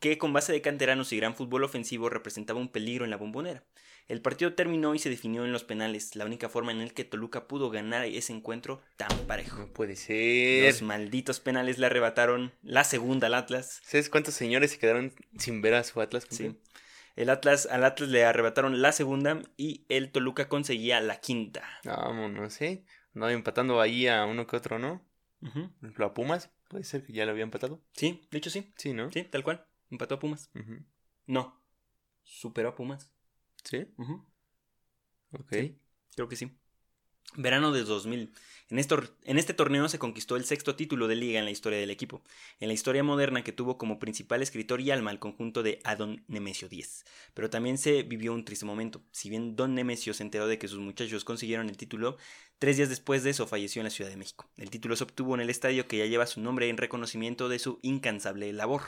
que 0.00 0.18
con 0.18 0.34
base 0.34 0.52
de 0.52 0.60
canteranos 0.60 1.10
y 1.12 1.16
gran 1.16 1.34
fútbol 1.34 1.64
ofensivo 1.64 2.10
representaba 2.10 2.60
un 2.60 2.70
peligro 2.70 3.04
en 3.06 3.10
la 3.10 3.16
bombonera. 3.16 3.64
El 4.08 4.22
partido 4.22 4.54
terminó 4.54 4.94
y 4.94 4.98
se 4.98 5.10
definió 5.10 5.44
en 5.44 5.52
los 5.52 5.64
penales, 5.64 6.16
la 6.16 6.24
única 6.24 6.48
forma 6.48 6.72
en 6.72 6.80
la 6.80 6.88
que 6.88 7.04
Toluca 7.04 7.46
pudo 7.46 7.70
ganar 7.70 8.04
ese 8.04 8.32
encuentro 8.32 8.82
tan 8.96 9.16
parejo. 9.26 9.58
No 9.58 9.66
puede 9.68 9.96
ser. 9.96 10.66
Los 10.66 10.82
malditos 10.82 11.40
penales 11.40 11.78
le 11.78 11.86
arrebataron 11.86 12.52
la 12.62 12.84
segunda 12.84 13.28
al 13.28 13.34
Atlas. 13.34 13.80
¿Sabes 13.84 14.10
cuántos 14.10 14.34
señores 14.34 14.72
se 14.72 14.78
quedaron 14.78 15.14
sin 15.38 15.62
ver 15.62 15.74
a 15.74 15.84
su 15.84 16.00
Atlas? 16.00 16.26
campeón? 16.26 16.58
Sí. 16.64 16.70
El 17.16 17.30
Atlas, 17.30 17.66
al 17.66 17.84
Atlas 17.84 18.08
le 18.08 18.24
arrebataron 18.24 18.82
la 18.82 18.92
segunda 18.92 19.42
y 19.56 19.84
el 19.88 20.10
Toluca 20.10 20.48
conseguía 20.48 21.00
la 21.00 21.20
quinta. 21.20 21.62
No, 21.84 22.28
no 22.28 22.50
sé. 22.50 22.84
Andaba 23.14 23.32
empatando 23.32 23.80
ahí 23.80 24.06
a 24.06 24.24
uno 24.24 24.46
que 24.46 24.56
otro, 24.56 24.78
¿no? 24.78 25.04
Por 25.40 25.50
ejemplo, 25.82 26.06
a 26.06 26.14
Pumas. 26.14 26.50
Puede 26.68 26.84
ser 26.84 27.04
que 27.04 27.12
ya 27.12 27.24
lo 27.24 27.32
había 27.32 27.42
empatado. 27.42 27.82
Sí, 27.94 28.26
de 28.30 28.38
hecho 28.38 28.50
sí. 28.50 28.72
Sí, 28.76 28.92
¿no? 28.92 29.10
Sí, 29.10 29.24
tal 29.24 29.42
cual. 29.42 29.66
Empató 29.90 30.14
a 30.14 30.18
Pumas. 30.18 30.50
No. 31.26 31.60
Superó 32.22 32.68
a 32.68 32.74
Pumas. 32.74 33.12
Sí. 33.64 33.86
Ujú. 33.98 34.26
Ok. 35.32 35.52
Sí. 35.52 35.80
Creo 36.14 36.28
que 36.28 36.36
sí. 36.36 36.56
Verano 37.36 37.72
de 37.72 37.84
2000. 37.84 38.32
En, 38.70 38.78
en 39.24 39.38
este 39.38 39.54
torneo 39.54 39.88
se 39.88 39.98
conquistó 39.98 40.36
el 40.36 40.44
sexto 40.44 40.76
título 40.76 41.08
de 41.08 41.16
liga 41.16 41.40
en 41.40 41.44
la 41.44 41.50
historia 41.50 41.78
del 41.78 41.90
equipo, 41.90 42.22
en 42.60 42.68
la 42.68 42.74
historia 42.74 43.02
moderna 43.02 43.42
que 43.42 43.52
tuvo 43.52 43.78
como 43.78 43.98
principal 43.98 44.42
escritor 44.42 44.80
y 44.80 44.92
alma 44.92 45.10
el 45.10 45.18
conjunto 45.18 45.64
de 45.64 45.80
Adon 45.82 46.24
Nemesio 46.28 46.68
X. 46.68 47.04
Pero 47.34 47.50
también 47.50 47.78
se 47.78 48.04
vivió 48.04 48.32
un 48.32 48.44
triste 48.44 48.66
momento. 48.66 49.02
Si 49.10 49.28
bien 49.28 49.56
Don 49.56 49.74
Nemesio 49.74 50.14
se 50.14 50.22
enteró 50.22 50.46
de 50.46 50.58
que 50.58 50.68
sus 50.68 50.78
muchachos 50.78 51.24
consiguieron 51.24 51.68
el 51.68 51.76
título, 51.76 52.16
tres 52.60 52.76
días 52.76 52.88
después 52.88 53.24
de 53.24 53.30
eso 53.30 53.48
falleció 53.48 53.80
en 53.80 53.84
la 53.84 53.90
Ciudad 53.90 54.10
de 54.10 54.16
México. 54.16 54.48
El 54.56 54.70
título 54.70 54.94
se 54.94 55.04
obtuvo 55.04 55.34
en 55.34 55.40
el 55.40 55.50
estadio 55.50 55.88
que 55.88 55.98
ya 55.98 56.06
lleva 56.06 56.26
su 56.26 56.40
nombre 56.40 56.68
en 56.68 56.76
reconocimiento 56.76 57.48
de 57.48 57.58
su 57.58 57.80
incansable 57.82 58.52
labor. 58.52 58.82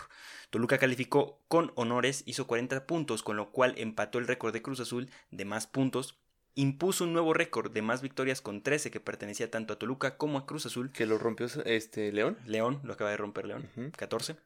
Toluca 0.50 0.78
calificó 0.78 1.40
con 1.48 1.72
honores, 1.74 2.22
hizo 2.26 2.46
40 2.46 2.86
puntos, 2.86 3.24
con 3.24 3.36
lo 3.36 3.50
cual 3.50 3.74
empató 3.78 4.18
el 4.18 4.28
récord 4.28 4.52
de 4.52 4.62
Cruz 4.62 4.78
Azul 4.78 5.10
de 5.32 5.44
más 5.44 5.66
puntos 5.66 6.21
impuso 6.54 7.04
un 7.04 7.12
nuevo 7.12 7.32
récord 7.34 7.72
de 7.72 7.82
más 7.82 8.02
victorias 8.02 8.40
con 8.40 8.62
13 8.62 8.90
que 8.90 9.00
pertenecía 9.00 9.50
tanto 9.50 9.72
a 9.74 9.78
Toluca 9.78 10.16
como 10.16 10.38
a 10.38 10.46
Cruz 10.46 10.66
Azul. 10.66 10.92
Que 10.92 11.06
lo 11.06 11.18
rompió 11.18 11.46
este 11.64 12.12
León. 12.12 12.38
León, 12.46 12.80
lo 12.84 12.92
acaba 12.92 13.10
de 13.10 13.16
romper 13.16 13.46
León, 13.46 13.68
Ujú. 13.76 13.90
14. 13.96 14.36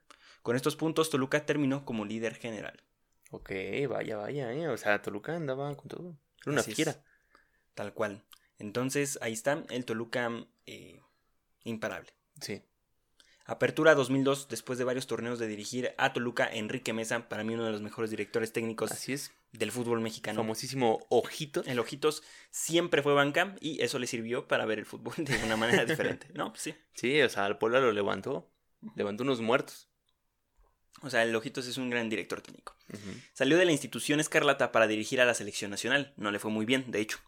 Con 0.42 0.54
estos 0.56 0.76
puntos 0.76 1.10
Toluca 1.10 1.44
terminó 1.44 1.84
como 1.84 2.04
líder 2.04 2.34
general. 2.36 2.82
Ok, 3.30 3.50
vaya, 3.88 4.16
vaya, 4.16 4.52
eh. 4.52 4.68
O 4.68 4.76
sea, 4.76 5.02
Toluca 5.02 5.34
andaba 5.34 5.74
con 5.76 5.88
todo. 5.88 6.16
Era 6.44 6.52
una 6.52 6.62
fiera. 6.62 7.02
Tal 7.74 7.92
cual. 7.92 8.24
Entonces 8.58 9.18
ahí 9.20 9.32
está 9.32 9.64
el 9.70 9.84
Toluca 9.84 10.30
eh, 10.66 11.00
imparable. 11.64 12.12
Sí. 12.40 12.62
Apertura 13.46 13.94
2002, 13.94 14.48
después 14.48 14.76
de 14.78 14.84
varios 14.84 15.06
torneos 15.06 15.38
de 15.38 15.46
dirigir 15.46 15.94
a 15.98 16.12
Toluca, 16.12 16.48
Enrique 16.52 16.92
Mesa, 16.92 17.28
para 17.28 17.44
mí 17.44 17.54
uno 17.54 17.64
de 17.64 17.70
los 17.70 17.80
mejores 17.80 18.10
directores 18.10 18.52
técnicos 18.52 18.90
Así 18.90 19.12
es. 19.12 19.32
del 19.52 19.70
fútbol 19.70 20.00
mexicano. 20.00 20.40
Famosísimo 20.40 21.06
Ojito. 21.10 21.62
El 21.64 21.78
Ojitos 21.78 22.24
siempre 22.50 23.02
fue 23.02 23.14
banca 23.14 23.54
y 23.60 23.80
eso 23.82 24.00
le 24.00 24.08
sirvió 24.08 24.48
para 24.48 24.66
ver 24.66 24.80
el 24.80 24.86
fútbol 24.86 25.14
de 25.18 25.36
una 25.44 25.56
manera 25.56 25.84
diferente. 25.86 26.26
No, 26.34 26.52
sí. 26.56 26.74
Sí, 26.94 27.22
o 27.22 27.28
sea, 27.28 27.44
al 27.44 27.58
Puebla 27.58 27.80
lo 27.80 27.92
levantó. 27.92 28.50
Levantó 28.96 29.22
unos 29.22 29.40
muertos. 29.40 29.88
O 31.02 31.10
sea, 31.10 31.22
el 31.22 31.34
Ojitos 31.36 31.66
es 31.66 31.76
un 31.76 31.90
gran 31.90 32.08
director 32.08 32.40
técnico. 32.40 32.74
Salió 33.32 33.58
de 33.58 33.64
la 33.64 33.72
institución 33.72 34.18
Escarlata 34.18 34.72
para 34.72 34.86
dirigir 34.86 35.20
a 35.20 35.24
la 35.24 35.34
selección 35.34 35.70
nacional. 35.70 36.14
No 36.16 36.30
le 36.30 36.38
fue 36.38 36.50
muy 36.50 36.64
bien, 36.66 36.90
de 36.90 37.00
hecho. 37.00 37.18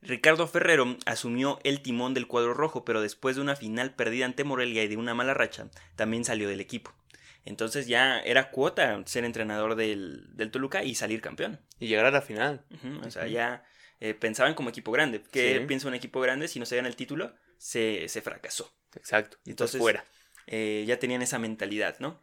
Ricardo 0.00 0.46
Ferrero 0.46 0.96
asumió 1.06 1.58
el 1.64 1.80
timón 1.82 2.14
del 2.14 2.26
cuadro 2.26 2.54
rojo, 2.54 2.84
pero 2.84 3.00
después 3.02 3.36
de 3.36 3.42
una 3.42 3.56
final 3.56 3.94
perdida 3.94 4.24
ante 4.26 4.44
Morelia 4.44 4.84
y 4.84 4.88
de 4.88 4.96
una 4.96 5.14
mala 5.14 5.34
racha, 5.34 5.68
también 5.96 6.24
salió 6.24 6.48
del 6.48 6.60
equipo. 6.60 6.94
Entonces 7.44 7.86
ya 7.86 8.20
era 8.20 8.50
cuota 8.50 9.02
ser 9.06 9.24
entrenador 9.24 9.74
del, 9.74 10.26
del 10.36 10.50
Toluca 10.50 10.84
y 10.84 10.94
salir 10.94 11.20
campeón. 11.20 11.60
Y 11.80 11.86
llegar 11.88 12.04
a 12.06 12.10
la 12.10 12.20
final. 12.22 12.64
O 13.04 13.10
sea, 13.10 13.26
ya 13.26 13.64
eh, 14.00 14.14
pensaban 14.14 14.54
como 14.54 14.68
equipo 14.68 14.92
grande. 14.92 15.22
¿Qué 15.32 15.58
Sí. 15.58 15.64
piensa 15.66 15.88
un 15.88 15.94
equipo 15.94 16.20
grande? 16.20 16.46
Si 16.48 16.58
no 16.60 16.66
se 16.66 16.76
gana 16.76 16.88
el 16.88 16.96
título, 16.96 17.34
se, 17.56 18.06
se 18.08 18.20
fracasó. 18.22 18.72
Exacto. 18.94 19.38
Entonces- 19.46 19.76
Entonces 19.76 19.80
fuera. 19.80 20.04
Eh, 20.46 20.84
ya 20.86 20.98
tenían 20.98 21.20
esa 21.22 21.38
mentalidad, 21.38 21.96
¿no? 22.00 22.20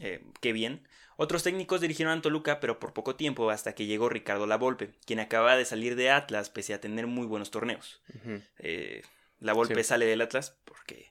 Eh, 0.00 0.24
qué 0.40 0.52
bien. 0.52 0.86
Otros 1.20 1.42
técnicos 1.42 1.80
dirigieron 1.80 2.16
a 2.16 2.22
Toluca, 2.22 2.60
pero 2.60 2.78
por 2.78 2.92
poco 2.92 3.16
tiempo, 3.16 3.50
hasta 3.50 3.74
que 3.74 3.86
llegó 3.86 4.08
Ricardo 4.08 4.46
Lavolpe, 4.46 4.92
quien 5.04 5.18
acababa 5.18 5.56
de 5.56 5.64
salir 5.64 5.96
de 5.96 6.10
Atlas 6.10 6.48
pese 6.48 6.74
a 6.74 6.80
tener 6.80 7.08
muy 7.08 7.26
buenos 7.26 7.50
torneos. 7.50 8.00
Ujú. 8.14 8.40
Eh, 8.60 9.02
Lavolpe 9.40 9.82
Sí. 9.82 9.88
sale 9.88 10.06
del 10.06 10.20
Atlas 10.20 10.56
porque 10.64 11.10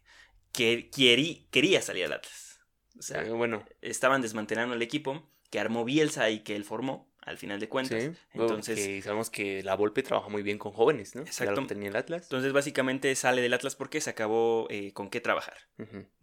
quería 0.53 1.81
salir 1.81 2.03
del 2.03 2.13
Atlas. 2.13 2.61
O 2.97 3.01
sea, 3.01 3.21
Eh, 3.23 3.31
bueno, 3.31 3.65
estaban 3.81 4.21
desmantelando 4.21 4.75
el 4.75 4.81
equipo 4.81 5.29
que 5.49 5.59
armó 5.59 5.83
Bielsa 5.83 6.29
y 6.29 6.39
que 6.39 6.55
él 6.55 6.63
formó, 6.63 7.06
al 7.27 7.37
final 7.37 7.59
de 7.59 7.69
cuentas. 7.69 8.03
sí. 8.03 8.11
Entonces, 8.33 8.75
que 8.79 9.01
sabemos 9.01 9.29
que 9.29 9.61
la 9.63 9.75
Volpe 9.75 10.01
trabaja 10.01 10.29
muy 10.29 10.41
bien 10.43 10.57
con 10.57 10.71
jóvenes, 10.71 11.13
¿no? 11.15 11.21
Exacto. 11.21 11.65
Tenía 11.67 11.89
el 11.89 11.95
Atlas. 11.95 12.23
entonces 12.23 12.53
básicamente 12.53 13.13
sale 13.15 13.41
del 13.41 13.53
Atlas 13.53 13.75
porque 13.75 14.01
se 14.01 14.09
acabó 14.09 14.67
eh, 14.69 14.93
con 14.93 15.09
qué 15.09 15.21
trabajar. 15.21 15.57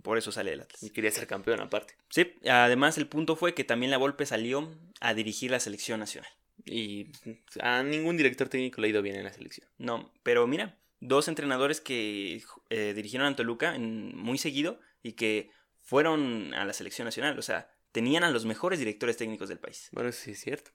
Por 0.03 0.19
eso 0.19 0.33
sale 0.33 0.51
del 0.51 0.63
Atlas. 0.63 0.83
Y 0.83 0.91
quería 0.91 1.11
ser 1.11 1.27
campeón 1.27 1.61
aparte. 1.61 1.95
Sí, 2.11 2.33
además 2.49 2.99
el 2.99 3.07
punto 3.07 3.37
fue 3.37 3.55
que 3.55 3.65
también 3.65 3.91
Lavolpe 3.91 4.27
salió 4.27 4.73
a 5.01 5.15
dirigir 5.15 5.51
la 5.51 5.61
selección 5.61 6.01
nacional. 6.01 6.31
Y 6.67 7.13
a 7.61 7.83
ningún 7.83 8.17
director 8.17 8.49
técnico 8.49 8.81
le 8.81 8.87
ha 8.87 8.91
ido 8.91 9.03
bien 9.03 9.17
en 9.17 9.25
la 9.25 9.33
selección. 9.33 9.69
No, 9.77 10.13
pero 10.23 10.47
mira, 10.47 10.79
dos 11.01 11.29
entrenadores 11.29 11.81
que 11.83 12.43
eh, 12.71 12.93
dirigieron 12.95 13.27
a 13.31 13.37
Toluca 13.37 13.75
en- 13.77 14.17
muy 14.17 14.39
seguido 14.39 14.81
y 15.03 15.13
que 15.13 15.51
fueron 15.83 16.55
a 16.55 16.65
la 16.65 16.73
selección 16.73 17.05
nacional. 17.05 17.39
O 17.39 17.43
sea, 17.43 17.71
tenían 17.93 18.25
a 18.25 18.31
los 18.31 18.47
mejores 18.47 18.79
directores 18.79 19.17
técnicos 19.19 19.49
del 19.51 19.59
país. 19.59 19.89
Bueno, 19.93 20.11
sí 20.13 20.31
es 20.31 20.41
cierto. 20.41 20.71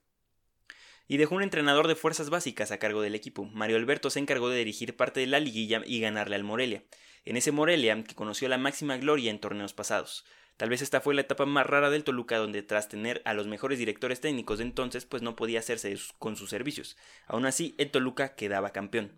Y 1.10 1.16
dejó 1.16 1.34
un 1.34 1.42
entrenador 1.42 1.88
de 1.88 1.96
fuerzas 1.96 2.30
básicas 2.30 2.70
a 2.70 2.78
cargo 2.78 3.02
del 3.02 3.16
equipo. 3.16 3.44
Mario 3.46 3.78
Alberto 3.78 4.10
se 4.10 4.20
encargó 4.20 4.48
de 4.48 4.58
dirigir 4.58 4.96
parte 4.96 5.18
de 5.18 5.26
la 5.26 5.40
liguilla 5.40 5.82
y 5.84 5.98
ganarle 5.98 6.36
al 6.36 6.44
Morelia. 6.44 6.84
En 7.24 7.36
ese 7.36 7.50
Morelia, 7.50 8.00
que 8.04 8.14
conoció 8.14 8.48
la 8.48 8.58
máxima 8.58 8.96
gloria 8.96 9.32
en 9.32 9.40
torneos 9.40 9.74
pasados. 9.74 10.24
Tal 10.56 10.68
vez 10.68 10.82
esta 10.82 11.00
fue 11.00 11.16
la 11.16 11.22
etapa 11.22 11.46
más 11.46 11.66
rara 11.66 11.90
del 11.90 12.04
Toluca 12.04 12.36
donde 12.38 12.62
tras 12.62 12.88
tener 12.88 13.22
a 13.24 13.34
los 13.34 13.48
mejores 13.48 13.80
directores 13.80 14.20
técnicos 14.20 14.58
de 14.58 14.64
entonces 14.66 15.04
pues 15.04 15.20
no 15.20 15.34
podía 15.34 15.58
hacerse 15.58 15.98
con 16.20 16.36
sus 16.36 16.48
servicios. 16.48 16.96
Aún 17.26 17.44
así 17.44 17.74
el 17.78 17.90
Toluca 17.90 18.36
quedaba 18.36 18.70
campeón. 18.70 19.10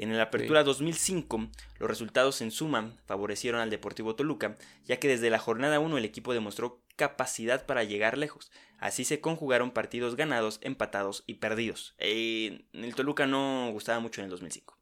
En 0.00 0.16
la 0.16 0.22
apertura 0.22 0.64
2005 0.64 1.50
los 1.78 1.90
resultados 1.90 2.40
en 2.40 2.50
suma 2.50 2.96
favorecieron 3.04 3.60
al 3.60 3.68
Deportivo 3.68 4.14
Toluca 4.14 4.56
ya 4.86 4.96
que 4.96 5.08
desde 5.08 5.28
la 5.28 5.38
jornada 5.38 5.78
1 5.78 5.98
el 5.98 6.06
equipo 6.06 6.32
demostró 6.32 6.82
capacidad 6.96 7.66
para 7.66 7.84
llegar 7.84 8.16
lejos. 8.16 8.50
Así 8.78 9.04
se 9.04 9.20
conjugaron 9.20 9.72
partidos 9.72 10.16
ganados, 10.16 10.58
empatados 10.62 11.22
y 11.26 11.34
perdidos. 11.34 11.94
Eh, 11.98 12.64
el 12.72 12.94
Toluca 12.94 13.26
no 13.26 13.68
gustaba 13.72 14.00
mucho 14.00 14.22
en 14.22 14.24
el 14.24 14.30
2005. 14.30 14.78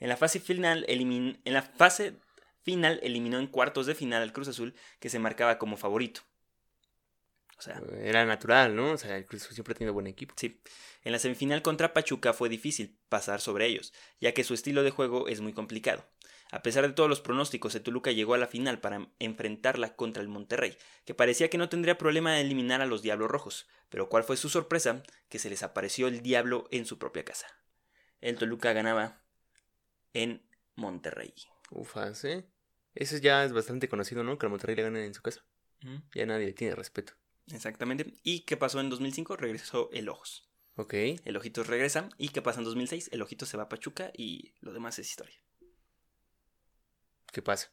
En 0.00 0.10
la 0.10 0.18
fase 0.18 0.38
final, 0.38 0.84
en 0.86 1.38
la 1.44 1.62
fase 1.62 2.16
final 2.62 3.00
eliminó 3.02 3.38
en 3.38 3.46
cuartos 3.46 3.86
de 3.86 3.94
final 3.94 4.22
al 4.22 4.34
Cruz 4.34 4.48
Azul, 4.48 4.74
que 5.00 5.08
se 5.08 5.18
marcaba 5.18 5.56
como 5.56 5.78
favorito. 5.78 6.20
O 7.56 7.62
sea, 7.62 7.80
era 8.02 8.26
natural, 8.26 8.76
¿no? 8.76 8.90
O 8.90 8.98
sea, 8.98 9.16
el 9.16 9.24
Cruz 9.24 9.44
Azul 9.44 9.54
siempre 9.54 9.72
ha 9.72 9.76
tenido 9.78 9.94
buen 9.94 10.08
equipo. 10.08 10.34
Sí. 10.36 10.60
En 11.04 11.12
la 11.12 11.18
semifinal 11.18 11.62
contra 11.62 11.92
Pachuca 11.92 12.32
fue 12.32 12.48
difícil 12.48 12.98
pasar 13.08 13.40
sobre 13.40 13.66
ellos, 13.66 13.92
ya 14.20 14.32
que 14.32 14.44
su 14.44 14.54
estilo 14.54 14.82
de 14.82 14.90
juego 14.90 15.28
es 15.28 15.40
muy 15.40 15.52
complicado. 15.52 16.06
A 16.52 16.62
pesar 16.62 16.86
de 16.86 16.92
todos 16.92 17.08
los 17.08 17.20
pronósticos, 17.20 17.74
el 17.74 17.82
Toluca 17.82 18.12
llegó 18.12 18.34
a 18.34 18.38
la 18.38 18.46
final 18.46 18.78
para 18.78 19.08
enfrentarla 19.18 19.96
contra 19.96 20.22
el 20.22 20.28
Monterrey, 20.28 20.76
que 21.06 21.14
parecía 21.14 21.48
que 21.48 21.56
no 21.56 21.70
tendría 21.70 21.96
problema 21.96 22.34
de 22.34 22.42
eliminar 22.42 22.82
a 22.82 22.86
los 22.86 23.00
Diablos 23.00 23.30
Rojos, 23.30 23.66
pero 23.88 24.08
¿cuál 24.08 24.22
fue 24.22 24.36
su 24.36 24.50
sorpresa? 24.50 25.02
Que 25.28 25.38
se 25.38 25.48
les 25.48 25.62
apareció 25.62 26.08
el 26.08 26.22
Diablo 26.22 26.68
en 26.70 26.84
su 26.84 26.98
propia 26.98 27.24
casa. 27.24 27.46
El 28.20 28.36
Toluca 28.36 28.72
ganaba 28.74 29.24
en 30.12 30.46
Monterrey. 30.74 31.34
Ufa, 31.70 32.14
¿sí? 32.14 32.44
Eso 32.94 33.16
ya 33.16 33.44
es 33.44 33.52
bastante 33.52 33.88
conocido, 33.88 34.22
¿no? 34.22 34.36
Que 34.36 34.46
el 34.46 34.50
Monterrey 34.50 34.76
le 34.76 34.82
gane 34.82 35.06
en 35.06 35.14
su 35.14 35.22
casa. 35.22 35.42
Ya 36.14 36.26
nadie 36.26 36.46
le 36.46 36.52
tiene 36.52 36.74
respeto. 36.74 37.14
Exactamente. 37.50 38.12
¿Y 38.22 38.40
qué 38.40 38.56
pasó 38.56 38.78
en 38.78 38.90
2005? 38.90 39.36
Regresó 39.36 39.90
el 39.92 40.08
Ojos. 40.08 40.51
Ok. 40.76 40.94
El 41.24 41.36
Ojitos 41.36 41.66
regresa. 41.66 42.08
¿Y 42.18 42.30
qué 42.30 42.42
pasa 42.42 42.60
en 42.60 42.64
2006? 42.64 43.10
El 43.12 43.22
Ojitos 43.22 43.48
se 43.48 43.56
va 43.56 43.64
a 43.64 43.68
Pachuca 43.68 44.10
y 44.16 44.54
lo 44.60 44.72
demás 44.72 44.98
es 44.98 45.08
historia. 45.08 45.36
¿Qué 47.30 47.42
pasa? 47.42 47.70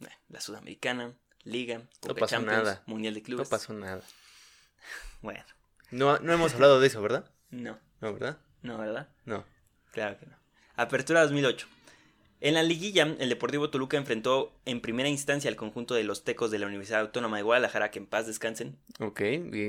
Eh, 0.00 0.08
la 0.28 0.40
Sudamericana, 0.40 1.14
Liga, 1.44 1.82
no 2.06 2.14
pasó 2.14 2.40
nada. 2.40 2.82
Mundial 2.86 3.14
de 3.14 3.22
Clubes. 3.22 3.48
No 3.48 3.50
pasó 3.50 3.72
nada. 3.72 4.02
Bueno. 5.22 5.42
No, 5.90 6.18
no 6.18 6.34
hemos 6.34 6.52
hablado 6.52 6.78
de 6.78 6.88
eso, 6.88 7.00
¿verdad? 7.00 7.30
No. 7.48 7.78
No, 8.02 8.12
¿verdad? 8.12 8.38
No, 8.60 8.76
¿verdad? 8.76 9.08
No. 9.24 9.46
Claro 9.92 10.18
que 10.18 10.26
no. 10.26 10.36
Apertura 10.76 11.22
2008. 11.22 11.66
En 12.40 12.52
la 12.52 12.62
liguilla, 12.62 13.04
el 13.18 13.30
Deportivo 13.30 13.70
Toluca 13.70 13.96
enfrentó 13.96 14.60
en 14.66 14.82
primera 14.82 15.08
instancia 15.08 15.48
al 15.48 15.56
conjunto 15.56 15.94
de 15.94 16.04
los 16.04 16.24
Tecos 16.24 16.50
de 16.50 16.58
la 16.58 16.66
Universidad 16.66 17.00
Autónoma 17.00 17.38
de 17.38 17.42
Guadalajara, 17.42 17.90
que 17.90 18.00
en 18.00 18.06
paz 18.06 18.26
descansen. 18.26 18.78
Ok, 19.00 19.22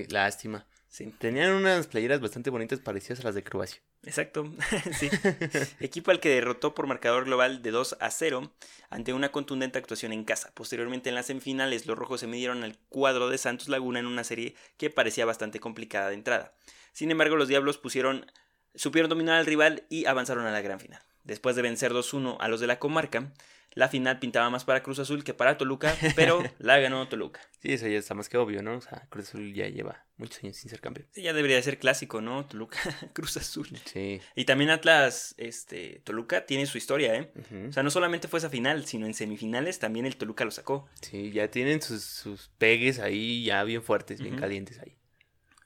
lástima. 0.09 0.67
Sí. 0.95 1.13
Tenían 1.17 1.51
unas 1.51 1.87
playeras 1.87 2.21
bastante 2.21 2.49
bonitas 2.49 2.79
parecidas 2.79 3.19
a 3.19 3.23
las 3.23 3.35
de 3.35 3.43
Croacia. 3.43 3.81
Exacto, 4.03 4.49
sí. 4.97 5.09
Equipo 5.81 6.11
al 6.11 6.21
que 6.21 6.29
derrotó 6.29 6.73
por 6.73 6.87
marcador 6.87 7.25
global 7.25 7.61
de 7.61 7.71
2 7.71 7.97
a 7.99 8.09
0 8.09 8.53
ante 8.89 9.11
una 9.11 9.29
contundente 9.33 9.77
actuación 9.77 10.13
en 10.13 10.23
casa. 10.23 10.53
Posteriormente 10.53 11.09
en 11.09 11.15
las 11.15 11.25
semifinales, 11.25 11.85
los 11.85 11.97
rojos 11.97 12.21
se 12.21 12.27
midieron 12.27 12.63
al 12.63 12.77
cuadro 12.87 13.27
de 13.27 13.37
Santos 13.37 13.67
Laguna 13.67 13.99
en 13.99 14.05
una 14.05 14.23
serie 14.23 14.55
que 14.77 14.89
parecía 14.89 15.25
bastante 15.25 15.59
complicada 15.59 16.07
de 16.07 16.13
entrada. 16.13 16.53
Sin 16.93 17.11
embargo, 17.11 17.35
los 17.35 17.49
Diablos 17.49 17.77
pusieron, 17.77 18.31
supieron 18.73 19.09
dominar 19.09 19.35
al 19.35 19.45
rival 19.45 19.83
y 19.89 20.05
avanzaron 20.05 20.45
a 20.45 20.51
la 20.51 20.61
gran 20.61 20.79
final. 20.79 21.01
Después 21.25 21.57
de 21.57 21.61
vencer 21.61 21.91
2-1 21.91 22.37
a 22.39 22.47
los 22.47 22.61
de 22.61 22.67
la 22.67 22.79
comarca, 22.79 23.33
la 23.75 23.89
final 23.89 24.19
pintaba 24.19 24.49
más 24.49 24.63
para 24.63 24.81
Cruz 24.81 24.99
Azul 24.99 25.23
que 25.23 25.33
para 25.33 25.57
Toluca, 25.57 25.95
pero 26.15 26.41
la 26.59 26.79
ganó 26.79 27.07
Toluca. 27.07 27.41
Sí, 27.59 27.73
eso 27.73 27.87
ya 27.87 27.99
está 27.99 28.13
más 28.13 28.29
que 28.29 28.37
obvio, 28.37 28.63
¿no? 28.63 28.77
O 28.77 28.81
sea, 28.81 29.05
Cruz 29.09 29.27
Azul 29.27 29.53
ya 29.53 29.67
lleva 29.67 30.05
muchos 30.17 30.41
años 30.43 30.55
sin 30.55 30.69
ser 30.69 30.79
campeón. 30.79 31.07
Sí, 31.11 31.21
ya 31.21 31.33
debería 31.33 31.61
ser 31.61 31.77
clásico, 31.77 32.21
¿no? 32.21 32.45
Toluca, 32.45 32.79
Cruz 33.13 33.35
Azul. 33.35 33.67
Sí. 33.83 34.21
Y 34.33 34.45
también 34.45 34.69
Atlas, 34.69 35.35
este, 35.37 36.01
Toluca 36.05 36.45
tiene 36.45 36.65
su 36.65 36.77
historia, 36.77 37.15
¿eh? 37.15 37.31
O 37.67 37.73
sea, 37.73 37.83
no 37.83 37.91
solamente 37.91 38.29
fue 38.29 38.39
esa 38.39 38.49
final, 38.49 38.85
sino 38.85 39.05
en 39.05 39.13
semifinales 39.13 39.77
también 39.77 40.05
el 40.05 40.15
Toluca 40.15 40.45
lo 40.45 40.51
sacó. 40.51 40.87
Sí, 41.01 41.31
ya 41.31 41.51
tienen 41.51 41.81
sus, 41.81 42.49
pegues 42.57 42.99
ahí 42.99 43.43
ya 43.43 43.63
bien 43.65 43.83
fuertes, 43.83 44.21
bien 44.21 44.37
calientes 44.37 44.79
ahí. 44.79 44.95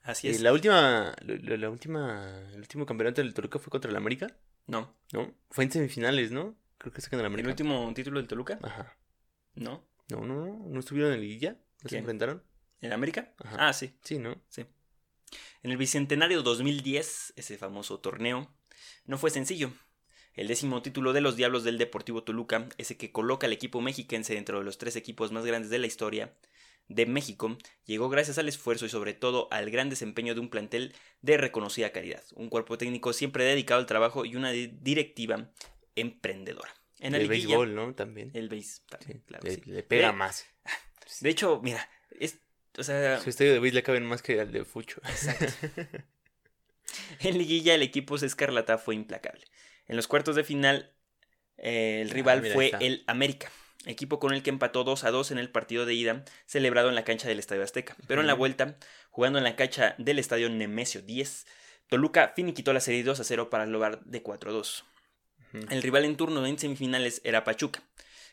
Así 0.01 0.29
es. 0.29 0.39
Y 0.39 0.43
la 0.43 0.51
última, 0.51 1.15
la, 1.21 1.69
última, 1.69 2.41
el 2.53 2.59
último 2.59 2.87
campeonato 2.87 3.21
del 3.21 3.35
Toluca 3.35 3.59
fue 3.59 3.69
contra 3.69 3.91
el 3.91 3.97
América. 3.97 4.35
No. 4.65 4.95
¿No? 5.13 5.31
Fue 5.51 5.63
en 5.63 5.71
semifinales, 5.71 6.31
¿no? 6.31 6.55
Creo 6.79 6.93
que 6.93 7.01
sacan 7.01 7.19
el 7.19 7.27
América. 7.27 7.47
¿El 7.47 7.51
último 7.51 7.93
título 7.93 8.19
del 8.19 8.27
Toluca? 8.27 8.57
Ajá. 8.63 8.97
¿No? 9.53 9.85
No, 10.09 10.25
no, 10.25 10.45
no. 10.45 10.65
¿No 10.67 10.79
estuvieron 10.79 11.13
en 11.13 11.21
Liguilla? 11.21 11.57
¿No 11.83 11.89
se 11.89 11.97
enfrentaron? 11.97 12.41
¿En 12.81 12.93
América? 12.93 13.33
Ajá. 13.37 13.67
Ah, 13.67 13.73
sí. 13.73 13.93
Sí, 14.03 14.17
¿no? 14.17 14.41
Sí. 14.49 14.65
En 15.61 15.71
el 15.71 15.77
Bicentenario 15.77 16.41
2010, 16.41 17.33
ese 17.35 17.57
famoso 17.57 17.99
torneo, 17.99 18.51
no 19.05 19.17
fue 19.17 19.29
sencillo. 19.29 19.71
El 20.33 20.47
décimo 20.47 20.81
título 20.81 21.11
de 21.11 21.21
los 21.21 21.35
Diablos 21.35 21.63
del 21.65 21.77
Deportivo 21.77 22.23
Toluca, 22.23 22.69
ese 22.77 22.97
que 22.97 23.11
coloca 23.11 23.45
al 23.45 23.53
equipo 23.53 23.81
mexiquense 23.81 24.33
dentro 24.33 24.59
de 24.59 24.63
los 24.63 24.77
tres 24.77 24.95
equipos 24.95 25.31
más 25.33 25.45
grandes 25.45 25.69
de 25.69 25.79
la 25.79 25.87
historia, 25.87 26.33
de 26.87 27.05
México 27.05 27.57
llegó 27.85 28.09
gracias 28.09 28.37
al 28.39 28.49
esfuerzo 28.49 28.85
y 28.85 28.89
sobre 28.89 29.13
todo 29.13 29.47
al 29.51 29.69
gran 29.69 29.89
desempeño 29.89 30.33
de 30.33 30.39
un 30.39 30.49
plantel 30.49 30.93
de 31.21 31.37
reconocida 31.37 31.91
calidad, 31.91 32.23
un 32.33 32.49
cuerpo 32.49 32.77
técnico 32.77 33.13
siempre 33.13 33.43
dedicado 33.43 33.79
al 33.79 33.85
trabajo 33.85 34.25
y 34.25 34.35
una 34.35 34.51
directiva 34.51 35.51
emprendedora. 35.95 36.73
En 36.99 37.15
el 37.15 37.27
béisbol, 37.27 37.73
¿no? 37.73 37.93
También. 37.95 38.31
El 38.33 38.49
béisbol, 38.49 38.99
claro. 39.25 39.47
Le, 39.65 39.83
pega 39.83 40.11
más. 40.11 40.45
De 41.21 41.29
hecho, 41.29 41.61
mira, 41.63 41.89
es, 42.19 42.39
o 42.77 42.83
sea... 42.83 43.19
Su 43.19 43.29
estadio 43.29 43.53
de 43.53 43.59
béisbol 43.59 43.75
le 43.75 43.83
caben 43.83 44.05
más 44.05 44.21
que 44.21 44.39
al 44.39 44.51
de 44.51 44.65
Fucho. 44.65 45.01
Exacto. 45.05 45.67
en 47.21 47.37
liguilla 47.37 47.75
el 47.75 47.83
equipo 47.83 48.15
Escarlata 48.15 48.77
fue 48.77 48.95
implacable. 48.95 49.45
En 49.87 49.95
los 49.95 50.07
cuartos 50.07 50.35
de 50.35 50.43
final 50.43 50.93
eh, 51.57 52.01
el 52.01 52.09
ah, 52.09 52.13
rival 52.13 52.45
fue 52.51 52.71
el 52.79 53.03
América 53.07 53.51
equipo 53.85 54.19
con 54.19 54.33
el 54.33 54.43
que 54.43 54.49
empató 54.49 54.83
2 54.83 55.03
a 55.03 55.11
2 55.11 55.31
en 55.31 55.37
el 55.37 55.49
partido 55.49 55.85
de 55.85 55.93
ida 55.93 56.23
celebrado 56.45 56.89
en 56.89 56.95
la 56.95 57.03
cancha 57.03 57.27
del 57.27 57.39
Estadio 57.39 57.63
Azteca. 57.63 57.95
Pero 58.07 58.21
en 58.21 58.27
la 58.27 58.33
vuelta, 58.33 58.77
jugando 59.09 59.37
en 59.37 59.43
la 59.43 59.55
cancha 59.55 59.95
del 59.97 60.19
Estadio 60.19 60.49
Nemesio 60.49 61.01
10, 61.01 61.45
Toluca 61.87 62.33
finiquitó 62.35 62.73
la 62.73 62.81
serie 62.81 63.03
2 63.03 63.19
a 63.19 63.23
0 63.23 63.49
para 63.49 63.65
lograr 63.65 64.03
de 64.03 64.21
4 64.21 64.49
a 64.49 64.53
2. 64.53 64.85
El 65.53 65.81
rival 65.81 66.05
en 66.05 66.15
turno 66.15 66.45
en 66.45 66.59
semifinales 66.59 67.21
era 67.23 67.43
Pachuca. 67.43 67.81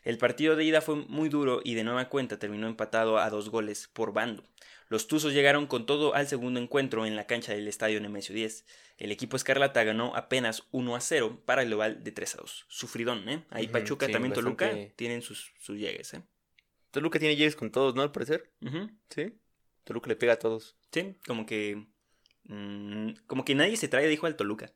El 0.03 0.17
partido 0.17 0.55
de 0.55 0.63
ida 0.63 0.81
fue 0.81 0.95
muy 0.95 1.29
duro 1.29 1.61
y 1.63 1.73
de 1.73 1.83
nueva 1.83 2.09
cuenta 2.09 2.39
terminó 2.39 2.67
empatado 2.67 3.17
a 3.17 3.29
dos 3.29 3.49
goles 3.49 3.89
por 3.91 4.13
bando. 4.13 4.43
Los 4.89 5.07
Tuzos 5.07 5.33
llegaron 5.33 5.67
con 5.67 5.85
todo 5.85 6.15
al 6.15 6.27
segundo 6.27 6.61
encuentro 6.61 7.05
en 7.05 7.15
la 7.15 7.27
cancha 7.27 7.51
del 7.51 7.67
Estadio 7.67 7.99
Nemesio 7.99 8.33
10. 8.33 8.65
El 8.99 9.11
equipo 9.11 9.35
Escarlata 9.35 9.83
ganó 9.83 10.15
apenas 10.15 10.63
1 10.71 10.95
a 10.95 11.01
0 11.01 11.41
para 11.45 11.61
el 11.61 11.67
global 11.67 12.03
de 12.03 12.11
3 12.11 12.35
a 12.35 12.37
2. 12.37 12.65
Sufridón, 12.69 13.27
¿eh? 13.27 13.43
Ahí 13.49 13.67
Pachuca, 13.67 14.07
también 14.07 14.33
Toluca 14.33 14.71
tienen 14.95 15.21
sus, 15.21 15.53
sus 15.59 15.77
llegues, 15.77 16.13
¿eh? 16.13 16.23
Toluca 16.91 17.19
tiene 17.19 17.35
llegues 17.35 17.55
con 17.55 17.69
todos, 17.69 17.95
¿no? 17.95 18.01
Al 18.01 18.11
parecer. 18.11 18.49
Sí. 19.09 19.33
Toluca 19.83 20.07
le 20.07 20.15
pega 20.15 20.33
a 20.33 20.39
todos. 20.39 20.77
Sí, 20.91 21.15
como 21.27 21.45
que. 21.45 21.85
Mm, 22.45 23.11
como 23.27 23.43
que 23.43 23.55
nadie 23.55 23.75
se 23.75 23.89
trae 23.89 24.07
de 24.07 24.13
hijo 24.13 24.25
al 24.25 24.35
Toluca. 24.35 24.71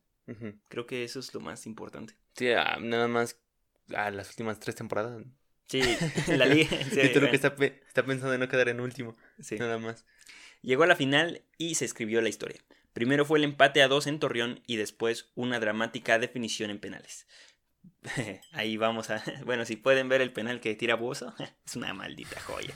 Creo 0.70 0.86
que 0.86 1.04
eso 1.04 1.20
es 1.20 1.34
lo 1.34 1.42
más 1.42 1.66
importante. 1.66 2.16
Sí, 2.36 2.48
nada 2.48 3.08
más 3.08 3.38
a 3.96 4.12
las 4.12 4.30
últimas 4.30 4.60
tres 4.60 4.76
temporadas. 4.76 5.24
Sí, 5.68 5.82
la 6.28 6.46
liga. 6.46 6.70
y 7.04 7.14
Toluca 7.14 7.34
está, 7.34 7.56
está 7.60 8.04
pensando 8.04 8.34
en 8.34 8.40
no 8.40 8.50
quedar 8.50 8.70
en 8.70 8.80
último. 8.80 9.16
Sí. 9.40 9.56
Nada 9.56 9.78
más. 9.78 10.06
Llegó 10.62 10.84
a 10.84 10.88
la 10.88 10.96
final 10.96 11.44
y 11.58 11.76
se 11.76 11.86
escribió 11.86 12.22
la 12.22 12.30
historia. 12.30 12.62
Primero 12.94 13.26
fue 13.26 13.40
el 13.40 13.46
empate 13.46 13.82
a 13.82 13.88
dos 13.88 14.06
en 14.06 14.20
Torreón 14.20 14.62
y 14.68 14.76
después 14.76 15.32
una 15.36 15.60
dramática 15.60 16.20
definición 16.20 16.70
en 16.70 16.80
penales. 16.80 17.26
Ahí 18.52 18.78
vamos 18.78 19.10
a... 19.10 19.24
Bueno, 19.46 19.66
si 19.66 19.76
pueden 19.76 20.10
ver 20.10 20.22
el 20.22 20.34
penal 20.34 20.60
que 20.60 20.76
tira 20.76 20.96
Bozo, 20.96 21.34
es 21.66 21.76
una 21.76 21.94
maldita 21.94 22.40
joya. 22.42 22.74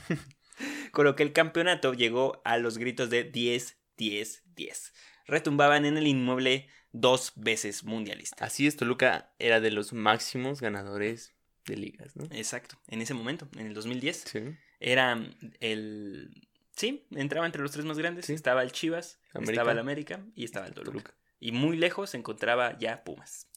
Con 0.92 1.06
lo 1.06 1.16
que 1.16 1.24
el 1.24 1.34
campeonato 1.34 1.94
llegó 1.94 2.42
a 2.46 2.58
los 2.58 2.78
gritos 2.78 3.10
de 3.10 3.26
10, 3.26 3.78
10, 3.98 4.44
10. 4.56 4.94
Retumbaban 5.28 5.86
en 5.86 5.98
el 5.98 6.08
inmueble 6.08 6.70
dos 6.92 7.34
veces 7.36 7.84
mundialista. 7.84 8.46
Así 8.46 8.68
es, 8.68 8.78
Toluca 8.78 9.34
era 9.40 9.60
de 9.60 9.72
los 9.72 9.94
máximos 9.94 10.62
ganadores 10.62 11.34
de 11.66 11.78
ligas, 11.78 12.16
¿no? 12.16 12.26
Exacto, 12.32 12.78
en 12.88 13.02
ese 13.02 13.14
momento, 13.14 13.48
en 13.58 13.68
el 13.68 13.74
2010. 13.74 14.24
Sí. 14.28 14.40
Era 14.80 15.20
el 15.60 16.30
Sí, 16.76 17.08
entraba 17.12 17.46
entre 17.46 17.62
los 17.62 17.72
tres 17.72 17.86
más 17.86 17.98
grandes. 17.98 18.30
Estaba 18.30 18.62
el 18.62 18.72
Chivas, 18.72 19.20
estaba 19.34 19.72
el 19.72 19.80
América 19.80 20.26
y 20.36 20.44
estaba 20.44 20.68
el 20.68 20.74
Toluca. 20.74 21.16
Y 21.40 21.52
muy 21.52 21.78
lejos 21.78 22.10
se 22.12 22.18
encontraba 22.18 22.78
ya 22.78 23.04
Pumas. 23.04 23.48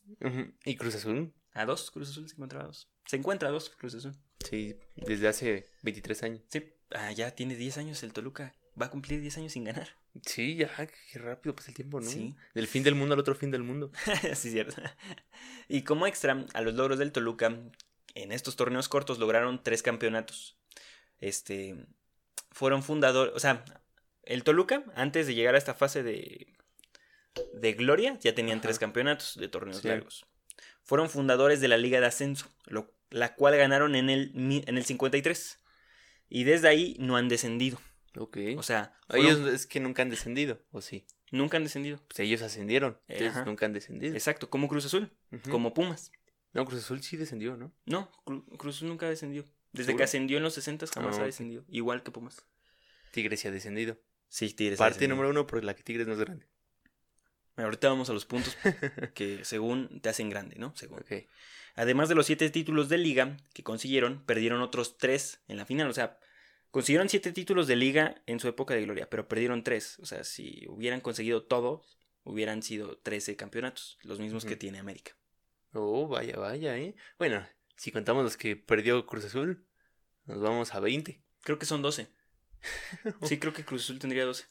¿Y 0.64 0.76
Cruz 0.76 0.95
Azul? 0.95 1.33
A 1.52 1.64
dos, 1.64 1.90
Cruz 1.90 2.11
Azul 2.11 2.28
se 2.28 2.35
encontraba 2.35 2.66
dos. 2.66 2.88
Se 3.07 3.16
encuentra 3.16 3.49
a 3.49 3.52
dos, 3.52 3.71
Cruz 3.71 3.95
Azul. 3.95 4.16
Sí, 4.49 4.76
desde 4.95 5.28
hace 5.28 5.66
23 5.83 6.23
años. 6.23 6.42
Sí, 6.49 6.64
ah, 6.90 7.11
ya 7.12 7.33
tiene 7.33 7.57
10 7.57 7.78
años 7.78 8.02
el 8.02 8.12
Toluca. 8.12 8.54
Va 8.80 8.87
a 8.87 8.90
cumplir 8.90 9.20
10 9.20 9.38
años 9.38 9.52
sin 9.52 9.64
ganar. 9.64 9.88
Sí, 10.25 10.54
ya, 10.56 10.68
qué 11.12 11.18
rápido 11.18 11.54
pasa 11.56 11.70
el 11.70 11.75
tiempo, 11.75 12.00
¿no? 12.00 12.08
Sí. 12.08 12.35
Del 12.54 12.66
fin 12.68 12.82
del 12.82 12.94
mundo 12.94 13.14
al 13.14 13.20
otro 13.20 13.35
fin 13.35 13.50
del 13.50 13.62
mundo. 13.62 13.90
sí, 14.35 14.50
cierto. 14.50 14.80
Y 15.68 15.82
como 15.82 16.06
extra, 16.06 16.44
a 16.54 16.61
los 16.61 16.75
logros 16.75 16.99
del 16.99 17.12
Toluca, 17.12 17.56
en 18.14 18.32
estos 18.32 18.56
torneos 18.56 18.88
cortos 18.88 19.18
lograron 19.18 19.62
tres 19.62 19.82
campeonatos. 19.82 20.56
Este, 21.20 21.87
fueron 22.52 22.82
fundadores, 22.82 23.35
o 23.35 23.40
sea, 23.40 23.64
el 24.23 24.44
Toluca, 24.44 24.85
antes 24.94 25.26
de 25.26 25.35
llegar 25.35 25.54
a 25.54 25.58
esta 25.58 25.75
fase 25.75 26.02
de, 26.02 26.47
de 27.54 27.73
gloria, 27.73 28.18
ya 28.20 28.35
tenían 28.35 28.58
Ajá. 28.58 28.68
tres 28.68 28.78
campeonatos 28.78 29.37
de 29.38 29.49
torneos 29.49 29.78
Sí. 29.82 29.88
largos. 29.88 30.26
Fueron 30.85 31.11
fundadores 31.11 31.61
de 31.61 31.68
la 31.68 31.76
Liga 31.76 32.00
de 32.00 32.06
Ascenso, 32.06 32.49
lo- 32.66 32.92
la 33.11 33.35
cual 33.35 33.56
ganaron 33.56 33.94
en 33.94 34.11
el, 34.11 34.32
en 34.35 34.76
el 34.76 34.85
53. 34.85 35.58
Y 36.30 36.44
desde 36.44 36.68
ahí 36.68 36.97
no 36.99 37.16
han 37.16 37.28
descendido. 37.28 37.80
Ok. 38.16 38.38
O 38.56 38.62
sea, 38.62 38.98
fueron- 39.08 39.26
ellos 39.26 39.54
es 39.54 39.66
que 39.66 39.80
nunca 39.80 40.02
han 40.02 40.10
descendido, 40.10 40.62
¿o 40.70 40.80
sí? 40.80 41.04
nunca 41.30 41.56
han 41.58 41.62
descendido. 41.64 41.98
Pues 42.08 42.20
ellos 42.20 42.40
ascendieron, 42.42 42.98
nunca 43.44 43.66
han 43.66 43.72
descendido. 43.74 44.14
Exacto, 44.14 44.48
como 44.48 44.66
Cruz 44.68 44.86
Azul, 44.86 45.12
como 45.50 45.74
Pumas. 45.74 46.10
No, 46.54 46.64
Cruz 46.64 46.82
Azul 46.84 47.02
sí 47.02 47.16
descendió, 47.18 47.56
¿no? 47.56 47.70
No, 47.84 48.10
Cru- 48.24 48.44
Cruz 48.56 48.76
Azul 48.76 48.88
nunca 48.88 49.08
descendió. 49.08 49.44
Desde 49.72 49.84
¿Seguro? 49.88 49.98
que 49.98 50.04
ascendió 50.04 50.36
en 50.38 50.42
los 50.42 50.54
60 50.54 50.86
jamás 50.86 51.18
Ah, 51.18 51.22
ha 51.22 51.26
descendido. 51.26 51.64
Igual 51.68 52.02
que 52.02 52.10
Pumas. 52.10 52.46
Tigres 53.12 53.40
sí 53.40 53.48
ha 53.48 53.50
descendido. 53.50 53.98
Sí, 54.28 54.48
Tigres. 54.54 54.78
Parte 54.78 54.94
descendido. 54.94 55.16
número 55.16 55.30
uno 55.30 55.46
por 55.46 55.62
la 55.62 55.74
que 55.74 55.82
Tigres 55.82 56.06
no 56.06 56.14
es 56.14 56.18
grande. 56.18 56.46
Ahorita 57.56 57.88
vamos 57.88 58.08
a 58.08 58.12
los 58.12 58.24
puntos 58.24 58.56
que 59.14 59.44
según 59.44 60.00
te 60.00 60.08
hacen 60.08 60.30
grande, 60.30 60.56
¿no? 60.58 60.74
Según. 60.76 61.00
Ok. 61.00 61.12
Además 61.74 62.08
de 62.08 62.14
los 62.14 62.26
siete 62.26 62.48
títulos 62.50 62.88
de 62.88 62.98
liga 62.98 63.36
que 63.52 63.62
consiguieron, 63.62 64.24
perdieron 64.24 64.62
otros 64.62 64.96
tres 64.96 65.40
en 65.48 65.56
la 65.58 65.66
final. 65.66 65.88
O 65.90 65.92
sea, 65.92 66.18
consiguieron 66.70 67.08
siete 67.08 67.32
títulos 67.32 67.66
de 67.66 67.76
liga 67.76 68.22
en 68.26 68.40
su 68.40 68.48
época 68.48 68.75
de 68.75 68.82
gloria, 68.82 69.08
pero 69.08 69.28
perdieron 69.28 69.62
tres. 69.62 69.98
O 70.00 70.06
sea, 70.06 70.25
si 70.25 70.66
hubieran 70.68 71.00
conseguido 71.00 71.44
todos, 71.44 71.98
hubieran 72.25 72.62
sido 72.62 72.98
13 72.98 73.37
campeonatos, 73.37 73.98
los 74.02 74.20
mismos 74.20 74.44
que 74.44 74.56
tiene 74.56 74.78
América. 74.78 75.16
Oh, 75.72 76.08
vaya, 76.08 76.37
vaya, 76.37 76.76
¿eh? 76.76 76.94
Bueno, 77.18 77.46
si 77.76 77.90
contamos 77.92 78.25
los 78.25 78.37
que 78.37 78.56
perdió 78.56 79.06
Cruz 79.06 79.25
Azul, 79.25 79.66
nos 80.25 80.40
vamos 80.40 80.75
a 80.75 80.80
20. 80.80 81.22
Creo 81.42 81.58
que 81.58 81.66
son 81.66 81.82
12. 81.82 82.08
Sí, 83.22 83.38
creo 83.38 83.52
que 83.52 83.64
Cruz 83.64 83.84
Azul 83.84 83.98
tendría 83.98 84.25
12. 84.25 84.46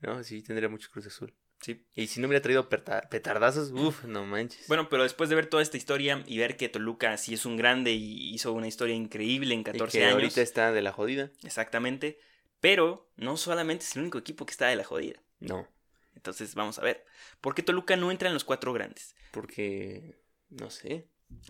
No, 0.00 0.22
sí, 0.22 0.42
tendría 0.42 0.68
mucho 0.68 0.88
Cruz 0.90 1.06
Azul. 1.06 1.34
Sí. 1.60 1.84
Y 1.94 2.06
si 2.06 2.20
no 2.20 2.26
hubiera 2.28 2.42
traído 2.42 2.68
petardazos, 2.68 3.70
uff, 3.72 4.04
no 4.04 4.24
manches. 4.24 4.66
Bueno, 4.68 4.88
pero 4.88 5.02
después 5.02 5.28
de 5.28 5.36
ver 5.36 5.46
toda 5.46 5.62
esta 5.62 5.76
historia 5.76 6.22
y 6.26 6.38
ver 6.38 6.56
que 6.56 6.68
Toluca 6.68 7.16
sí 7.18 7.34
es 7.34 7.44
un 7.44 7.56
grande 7.56 7.92
y 7.92 8.34
hizo 8.34 8.52
una 8.52 8.66
historia 8.68 8.94
increíble 8.94 9.52
en 9.54 9.60
Y 9.60 9.64
14 9.64 9.98
que 9.98 10.04
años. 10.04 10.14
ahorita 10.14 10.40
está 10.40 10.72
de 10.72 10.82
la 10.82 10.92
jodida. 10.92 11.30
Exactamente. 11.42 12.18
Pero 12.60 13.10
no 13.16 13.36
solamente 13.36 13.84
es 13.84 13.94
el 13.96 14.02
único 14.02 14.18
equipo 14.18 14.46
que 14.46 14.52
está 14.52 14.68
de 14.68 14.76
la 14.76 14.84
jodida. 14.84 15.22
No, 15.38 15.66
Entonces 16.14 16.54
vamos 16.54 16.78
a 16.78 16.82
ver. 16.82 17.04
¿Por 17.40 17.54
qué 17.54 17.62
Toluca 17.62 17.96
no 17.96 18.10
entra 18.10 18.28
en 18.28 18.34
los 18.34 18.44
cuatro 18.44 18.72
grandes? 18.72 19.14
porque, 19.30 20.18
no 20.48 20.70
sé. 20.70 21.06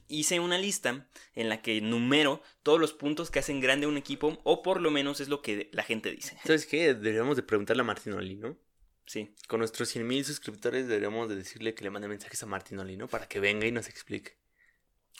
Hice 0.09 0.39
una 0.41 0.59
lista 0.59 1.09
en 1.35 1.49
la 1.49 1.63
que 1.63 1.81
numero 1.81 2.43
todos 2.63 2.79
los 2.79 2.93
puntos 2.93 3.31
que 3.31 3.39
hacen 3.39 3.61
grande 3.61 3.87
a 3.87 3.89
un 3.89 3.97
equipo, 3.97 4.39
o 4.45 4.63
por 4.63 4.81
lo 4.83 4.91
menos 4.91 5.21
es 5.21 5.29
lo 5.29 5.41
que 5.41 5.71
la 5.73 5.83
gente 5.83 6.11
dice. 6.11 6.37
¿Sabes 6.45 6.67
qué? 6.67 6.93
Deberíamos 6.95 7.37
de 7.37 7.43
preguntarle 7.43 7.81
a 7.81 7.85
Martinoli, 7.85 8.37
¿no? 8.37 8.59
Sí, 9.07 9.35
Con 9.49 9.59
nuestros 9.59 9.89
100 9.89 10.07
mil 10.07 10.25
suscriptores 10.25 10.87
deberíamos 10.87 11.29
de 11.29 11.35
decirle 11.37 11.75
que 11.75 11.83
le 11.83 11.91
mande 11.91 12.07
mensajes 12.07 12.41
a 12.43 12.47
Martinoli, 12.47 12.97
¿no? 12.97 13.09
Para 13.09 13.27
que 13.27 13.41
venga 13.41 13.67
y 13.67 13.73
nos 13.73 13.89
explique. 13.89 14.37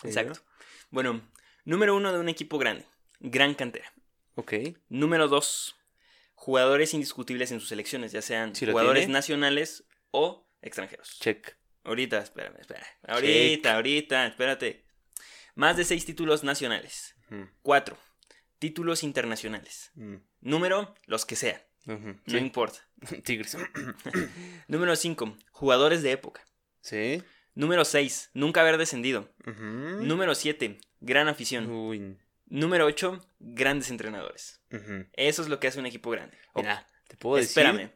¿Sí, 0.01 0.09
exacto. 0.09 0.41
Bueno, 0.91 1.29
número 1.65 1.97
uno 1.97 2.13
de 2.13 2.19
un 2.21 2.29
equipo 2.29 2.59
grande. 2.59 2.85
Gran 3.19 3.55
cantera. 3.55 3.93
Ok. 4.37 4.55
Número 4.89 5.27
dos. 5.29 5.77
Jugadores 6.35 6.95
indiscutibles 6.95 7.51
en 7.53 7.61
sus 7.61 7.69
selecciones, 7.69 8.13
ya 8.13 8.23
sean 8.23 8.55
¿Sí 8.55 8.65
lo 8.65 8.73
jugadores 8.73 9.03
tiene? 9.03 9.13
nacionales 9.13 9.85
o 10.11 10.49
extranjeros. 10.63 11.19
Check. 11.21 11.57
Ahorita, 11.85 12.19
espérame, 12.19 12.57
espera. 12.61 12.87
Ahorita, 13.09 13.75
ahorita, 13.75 14.27
espérate. 14.27 14.85
Más 15.55 15.77
de 15.77 15.85
seis 15.85 16.05
títulos 16.07 16.45
nacionales. 16.45 17.15
Mm, 17.29 17.43
Cuatro. 17.63 17.99
Títulos 18.59 19.03
internacionales. 19.03 19.91
mm, 19.95 20.17
Número, 20.43 20.95
los 21.07 21.27
que 21.27 21.37
sean. 21.37 21.61
No 21.87 22.15
Sí. 22.27 22.37
importa. 22.39 22.79
Tigres. 23.25 23.57
Número 24.69 24.95
5. 24.97 25.37
Jugadores 25.53 26.03
de 26.03 26.13
época. 26.13 26.45
sí. 26.81 27.23
Número 27.57 27.85
6. 27.85 28.31
Nunca 28.33 28.61
haber 28.61 28.79
descendido. 28.79 29.29
Número 29.45 30.35
7. 30.37 30.79
Gran 31.01 31.27
afición. 31.29 31.69
Uy. 31.69 32.17
Número 32.47 32.87
8. 32.87 33.21
Grandes 33.41 33.91
entrenadores. 33.91 34.61
Eso 35.15 35.43
es 35.43 35.49
lo 35.49 35.59
que 35.59 35.67
hace 35.67 35.81
un 35.81 35.87
equipo 35.87 36.11
grande. 36.11 36.39
Mira, 36.55 36.87
te 37.09 37.17
puedo 37.17 37.37
decir. 37.37 37.49
espérame. 37.49 37.91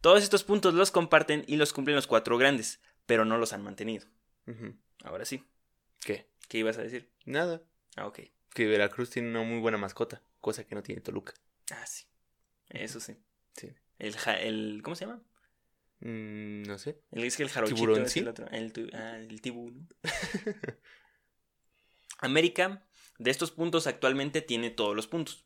Todos 0.00 0.22
estos 0.24 0.42
puntos 0.42 0.74
los 0.74 0.90
comparten 0.90 1.44
y 1.46 1.56
los 1.56 1.72
cumplen 1.72 1.94
los 1.94 2.08
cuatro 2.08 2.36
grandes, 2.38 2.80
pero 3.06 3.24
no 3.24 3.38
los 3.38 3.52
han 3.52 3.62
mantenido. 3.62 4.04
Ahora 5.04 5.24
sí. 5.24 5.44
¿Qué? 6.00 6.26
¿Qué 6.48 6.58
ibas 6.58 6.76
a 6.76 6.82
decir? 6.82 7.08
Nada. 7.24 7.62
Ah, 7.96 8.06
ok. 8.08 8.18
Que 8.52 8.66
Veracruz 8.66 9.10
tiene 9.10 9.30
una 9.30 9.42
muy 9.42 9.60
buena 9.60 9.78
mascota, 9.78 10.22
cosa 10.40 10.64
que 10.64 10.74
no 10.74 10.82
tiene 10.82 11.00
Toluca. 11.00 11.32
Ah, 11.70 11.86
sí. 11.86 12.04
Eso 12.72 13.00
sí. 13.00 13.16
Sí. 13.56 13.70
El, 13.98 14.16
ja- 14.16 14.40
el 14.40 14.80
¿Cómo 14.82 14.96
se 14.96 15.06
llama? 15.06 15.22
Mm, 16.00 16.62
no 16.64 16.78
sé. 16.78 17.00
El, 17.12 17.24
es 17.24 17.36
que 17.36 17.42
el 17.44 17.48
jarochito 17.48 17.76
¿Tiburón, 17.76 18.02
es 18.04 18.12
sí? 18.12 18.20
el 18.20 18.28
otro. 18.28 18.48
El, 18.50 18.90
ah, 18.94 19.16
el 19.18 19.40
tiburón. 19.40 19.88
América, 22.18 22.86
de 23.18 23.30
estos 23.30 23.50
puntos 23.50 23.86
actualmente 23.86 24.42
tiene 24.42 24.70
todos 24.70 24.94
los 24.96 25.06
puntos. 25.06 25.44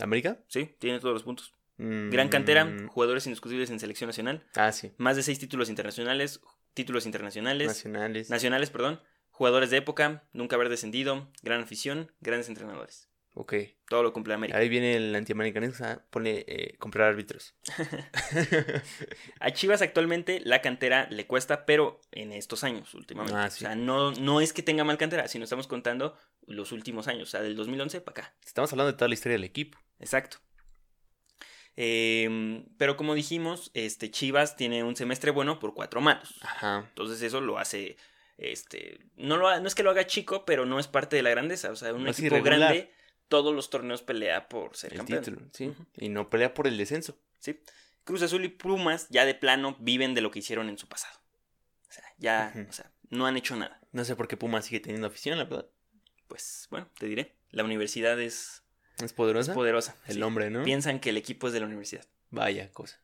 ¿América? 0.00 0.42
Sí, 0.48 0.76
tiene 0.78 0.98
todos 1.00 1.14
los 1.14 1.22
puntos. 1.22 1.54
Mm, 1.78 2.10
Gran 2.10 2.28
cantera, 2.28 2.74
jugadores 2.88 3.26
indiscutibles 3.26 3.70
en 3.70 3.78
selección 3.80 4.08
nacional, 4.08 4.46
Ah, 4.54 4.72
sí. 4.72 4.92
más 4.96 5.16
de 5.16 5.22
seis 5.22 5.38
títulos 5.38 5.68
internacionales, 5.68 6.40
títulos 6.74 7.06
internacionales, 7.06 7.68
Nacionales. 7.68 8.30
nacionales, 8.30 8.70
perdón, 8.70 9.00
jugadores 9.30 9.70
de 9.70 9.76
época, 9.78 10.26
nunca 10.32 10.56
haber 10.56 10.68
descendido, 10.68 11.30
gran 11.42 11.62
afición, 11.62 12.12
grandes 12.20 12.48
entrenadores. 12.48 13.05
Ok. 13.36 13.54
Todo 13.88 14.02
lo 14.02 14.12
cumple 14.12 14.34
América. 14.34 14.58
Ahí 14.58 14.68
viene 14.68 14.96
el 14.96 15.14
antiamericanismo. 15.14 15.86
ah, 15.86 16.02
Pone 16.10 16.44
eh, 16.48 16.74
comprar 16.78 17.08
árbitros. 17.08 17.54
A 19.40 19.50
Chivas 19.52 19.82
actualmente 19.82 20.40
la 20.44 20.60
cantera 20.62 21.06
le 21.10 21.26
cuesta, 21.26 21.64
pero 21.66 22.00
en 22.12 22.32
estos 22.32 22.64
años 22.64 22.92
últimamente. 22.94 23.38
Ah, 23.38 23.46
O 23.46 23.50
sí. 23.50 23.60
sea, 23.60 23.74
no, 23.76 24.10
no 24.12 24.40
es 24.40 24.52
que 24.52 24.62
tenga 24.62 24.82
mal 24.84 24.98
cantera, 24.98 25.28
sino 25.28 25.44
estamos 25.44 25.66
contando 25.68 26.16
los 26.46 26.72
últimos 26.72 27.06
años, 27.08 27.28
o 27.28 27.30
sea, 27.30 27.42
del 27.42 27.54
2011 27.56 28.00
para 28.00 28.22
acá. 28.22 28.34
Estamos 28.44 28.72
hablando 28.72 28.90
de 28.92 28.98
toda 28.98 29.08
la 29.08 29.14
historia 29.14 29.34
del 29.36 29.44
equipo. 29.44 29.78
Exacto. 30.00 30.38
Em, 31.76 32.64
pero 32.78 32.96
como 32.96 33.14
dijimos, 33.14 33.70
este 33.74 34.10
Chivas 34.10 34.56
tiene 34.56 34.82
un 34.82 34.96
semestre 34.96 35.30
bueno 35.30 35.58
por 35.58 35.74
cuatro 35.74 36.00
malos. 36.00 36.38
Ajá. 36.42 36.86
Entonces 36.88 37.20
eso 37.22 37.40
lo 37.42 37.58
hace, 37.58 37.96
este, 38.38 38.98
no, 39.16 39.36
lo 39.36 39.48
ha- 39.48 39.60
no 39.60 39.68
es 39.68 39.74
que 39.74 39.82
lo 39.82 39.90
haga 39.90 40.06
chico, 40.06 40.44
pero 40.46 40.64
no 40.64 40.78
es 40.78 40.88
parte 40.88 41.16
de 41.16 41.22
la 41.22 41.30
grandeza. 41.30 41.70
O 41.70 41.76
sea, 41.76 41.92
un 41.92 42.04
No 42.04 42.10
equipo 42.10 42.42
grande, 42.42 42.90
todos 43.28 43.54
los 43.54 43.70
torneos 43.70 44.02
pelea 44.02 44.48
por 44.48 44.76
ser 44.76 44.92
El 44.92 44.98
campeón. 44.98 45.24
título, 45.24 45.42
sí. 45.52 45.74
Y 45.96 46.08
no 46.08 46.30
pelea 46.30 46.54
por 46.54 46.66
el 46.66 46.76
descenso. 46.76 47.18
¿sí? 47.38 47.60
Cruz 48.04 48.22
Azul 48.22 48.44
y 48.44 48.48
Pumas 48.48 49.08
ya 49.10 49.24
de 49.24 49.34
plano 49.34 49.76
viven 49.80 50.14
de 50.14 50.20
lo 50.20 50.30
que 50.30 50.38
hicieron 50.40 50.68
en 50.68 50.78
su 50.78 50.88
pasado. 50.88 51.18
O 51.88 51.92
sea, 51.92 52.04
ya, 52.18 52.66
o 52.68 52.72
sea, 52.72 52.90
no 53.10 53.26
han 53.26 53.36
hecho 53.36 53.56
nada. 53.56 53.80
No 53.92 54.04
sé 54.04 54.14
por 54.16 54.28
qué 54.28 54.36
Puma 54.36 54.62
sigue 54.62 54.80
teniendo 54.80 55.06
afición, 55.06 55.38
la 55.38 55.44
verdad. 55.44 55.66
Pues, 56.28 56.66
bueno, 56.70 56.88
te 56.98 57.06
diré. 57.06 57.36
La 57.50 57.64
universidad 57.64 58.20
es, 58.20 58.62
Es 58.98 59.04
es 59.04 59.12
poderosa. 59.12 59.54
poderosa. 59.54 59.96
el 60.06 60.14
sí. 60.14 60.20
nombre, 60.20 60.50
¿no? 60.50 60.64
Piensan 60.64 61.00
que 61.00 61.10
el 61.10 61.16
equipo 61.16 61.46
es 61.46 61.52
de 61.52 61.60
la 61.60 61.66
universidad. 61.66 62.04
Vaya 62.30 62.70
cosa. 62.72 63.00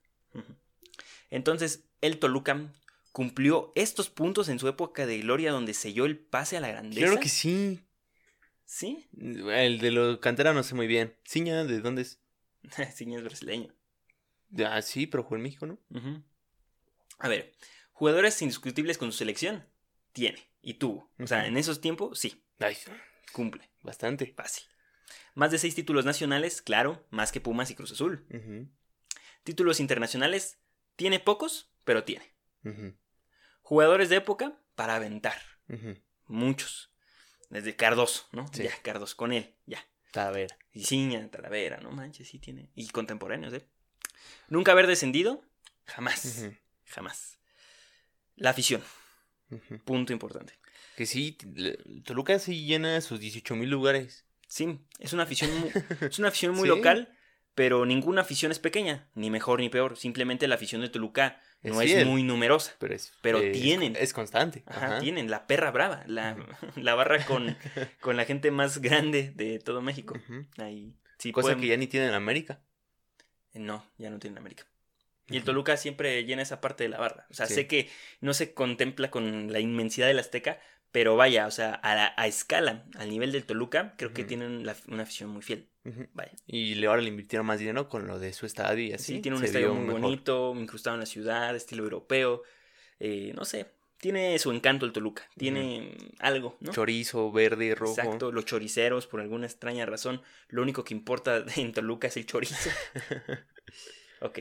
Entonces, 1.30 1.85
el 2.00 2.18
Toluca 2.18 2.72
cumplió 3.12 3.72
estos 3.74 4.11
puntos 4.11 4.48
en 4.48 4.58
su 4.58 4.68
época 4.68 5.06
de 5.06 5.18
gloria 5.18 5.52
donde 5.52 5.74
selló 5.74 6.04
el 6.06 6.18
pase 6.18 6.56
a 6.56 6.61
la 6.61 6.68
grandeza. 6.68 7.06
Claro 7.06 7.20
que 7.20 7.28
sí. 7.28 7.80
Sí, 8.64 9.09
El 9.18 9.79
de 9.79 9.90
los 9.90 10.18
cantera 10.18 10.53
no 10.53 10.62
sé 10.62 10.75
muy 10.75 10.87
bien. 10.87 11.14
Ciña, 11.25 11.64
¿de 11.64 11.81
dónde 11.81 12.03
es? 12.03 12.20
sí, 12.94 13.12
es 13.14 13.22
brasileño. 13.22 13.75
Ah, 14.66 14.83
sí, 14.83 15.07
pero 15.07 15.22
jugó 15.22 15.37
en 15.37 15.42
México, 15.42 15.66
¿no? 15.66 15.79
Ujú. 15.90 16.22
A 17.18 17.29
ver, 17.29 17.53
jugadores 17.92 18.40
indiscutibles 18.42 18.98
con 18.98 19.12
su 19.12 19.18
selección, 19.18 19.66
tiene 20.12 20.48
y 20.61 20.75
tuvo. 20.75 21.11
O 21.18 21.27
sea, 21.27 21.46
en 21.46 21.57
esos 21.57 21.81
tiempos, 21.81 22.18
sí, 22.18 22.44
Ay, 22.59 22.77
cumple, 23.33 23.70
bastante. 23.83 24.35
fácil. 24.37 24.64
Más 25.35 25.51
de 25.51 25.59
seis 25.59 25.75
títulos 25.75 26.05
nacionales, 26.05 26.62
claro, 26.62 27.07
más 27.11 27.33
que 27.33 27.40
Pumas 27.40 27.70
y 27.70 27.75
Cruz 27.75 27.92
Azul. 27.92 28.27
Títulos 29.44 29.81
internacionales, 29.81 30.59
tiene 30.96 31.20
pocos, 31.20 31.70
pero 31.85 32.05
tiene. 32.05 32.35
Jugadores 33.62 34.09
de 34.09 34.16
época, 34.16 34.59
para 34.75 34.96
aventar, 34.96 35.40
muchos. 36.27 36.91
Desde 37.52 37.76
Cardoso, 37.76 38.26
¿no? 38.32 38.46
Sí. 38.52 38.62
Ya, 38.64 38.70
Cardoso, 38.82 39.16
con 39.16 39.32
él, 39.32 39.54
ya. 39.66 39.84
Talavera. 40.10 40.56
Y 40.72 40.84
Ciña, 40.84 41.30
Talavera, 41.30 41.78
no 41.78 41.90
manches, 41.90 42.28
sí 42.28 42.38
tiene. 42.38 42.70
Y 42.74 42.88
contemporáneos, 42.88 43.52
¿eh? 43.52 43.64
Nunca 44.48 44.72
haber 44.72 44.86
descendido, 44.86 45.44
jamás, 45.84 46.46
jamás. 46.86 47.38
La 48.36 48.50
afición, 48.50 48.82
punto 49.84 50.12
importante. 50.12 50.58
Que 50.96 51.06
sí, 51.06 51.36
Toluca 52.04 52.38
sí 52.38 52.64
llena 52.66 53.00
sus 53.00 53.20
18 53.20 53.54
mil 53.56 53.70
lugares. 53.70 54.24
Sí, 54.48 54.78
es 54.98 55.12
una 55.12 55.22
afición 55.24 55.50
muy, 55.60 55.70
es 56.00 56.18
una 56.18 56.28
afición 56.28 56.52
muy 56.54 56.62
Sí. 56.62 56.68
local, 56.68 57.16
pero 57.54 57.84
ninguna 57.86 58.22
afición 58.22 58.50
es 58.52 58.58
pequeña, 58.58 59.08
ni 59.14 59.30
mejor 59.30 59.60
ni 59.60 59.68
peor. 59.68 59.96
Simplemente 59.98 60.48
la 60.48 60.54
afición 60.56 60.80
de 60.82 60.88
Toluca 60.88 61.40
no 61.62 61.81
Es 61.81 62.07
muy 62.07 62.22
numerosa. 62.22 62.75
Pero 62.79 62.94
es. 62.94 63.12
Pero 63.22 63.38
eh, 63.40 63.51
tienen. 63.53 63.96
Es 63.98 64.12
constante. 64.12 64.62
Ajá, 64.66 64.87
Ajá. 64.87 65.01
tienen 65.01 65.31
la 65.31 65.46
perra 65.46 65.70
brava, 65.70 66.03
la, 66.07 66.37
la 66.77 66.94
barra 66.94 67.25
con, 67.25 67.57
con 68.01 68.16
la 68.16 68.25
gente 68.25 68.51
más 68.51 68.79
grande 68.81 69.33
de 69.35 69.59
todo 69.59 69.81
México. 69.83 70.14
Ahí 70.59 70.94
sí 71.18 71.31
Cosa 71.33 71.46
pueden- 71.48 71.61
que 71.61 71.66
ya 71.68 71.77
ni 71.77 71.87
tienen 71.87 72.09
en 72.11 72.14
América. 72.16 72.61
No, 73.55 73.85
ya 73.98 74.11
no 74.11 74.18
tienen 74.18 74.38
América. 74.38 74.64
Y 75.29 75.37
el. 75.37 75.44
Toluca 75.44 75.77
siempre 75.77 76.25
llena 76.25 76.42
esa 76.42 76.61
parte 76.61 76.85
de 76.85 76.90
la 76.90 76.98
barra. 76.98 77.27
O 77.31 77.35
sea, 77.35 77.46
Sí. 77.46 77.55
sé 77.55 77.66
que 77.66 77.88
no 78.20 78.35
se 78.35 78.55
contempla 78.55 79.11
con 79.11 79.53
la 79.53 79.61
inmensidad 79.61 80.07
del 80.09 80.18
Azteca, 80.18 80.59
pero 80.90 81.16
vaya, 81.16 81.46
o 81.46 81.51
sea, 81.51 81.75
a, 81.75 81.94
la- 81.94 82.14
a 82.16 82.27
escala, 82.27 82.85
al 82.98 83.09
nivel 83.09 83.31
del 83.33 83.44
Toluca, 83.44 83.94
creo 83.98 84.12
que 84.12 84.25
tienen 84.25 84.66
la- 84.66 84.77
una 84.88 85.05
afición 85.05 85.31
muy 85.31 85.42
fiel. 85.42 85.68
Vaya. 86.12 86.33
Y 86.47 86.77
le- 86.77 86.87
ahora 86.87 87.03
le 87.03 87.09
invirtieron 87.09 87.45
más 87.47 87.59
dinero 87.59 87.88
con 87.88 88.07
lo 88.07 88.18
de 88.18 88.33
su 88.33 88.47
estadio 88.47 88.85
y 88.85 88.92
así. 88.92 89.16
Sí, 89.16 89.21
tiene 89.21 89.37
un 89.38 89.45
estadio 89.45 89.75
muy 89.75 89.87
mejor. 89.87 90.01
bonito, 90.01 90.55
incrustado 90.57 90.95
en 90.95 91.01
la 91.01 91.07
ciudad, 91.07 91.55
estilo 91.57 91.83
europeo. 91.85 92.42
eh, 93.05 93.33
no 93.35 93.45
sé, 93.45 93.66
tiene 93.99 94.38
su 94.38 94.53
encanto 94.53 94.87
el 94.87 94.92
Toluca. 94.92 95.29
Tiene 95.37 95.97
algo, 96.21 96.57
¿no? 96.61 96.71
Chorizo, 96.71 97.33
verde, 97.33 97.75
rojo. 97.75 97.92
Exacto, 98.01 98.31
los 98.31 98.45
choriceros, 98.45 99.09
por 99.09 99.21
alguna 99.21 99.47
extraña 99.47 99.85
razón, 99.87 100.23
lo 100.49 100.62
único 100.62 100.85
que 100.85 100.95
importa 100.95 101.45
en 101.57 101.73
Toluca 101.73 102.07
es 102.09 102.16
el 102.16 102.27
chorizo. 102.27 102.55
ok. 104.21 104.38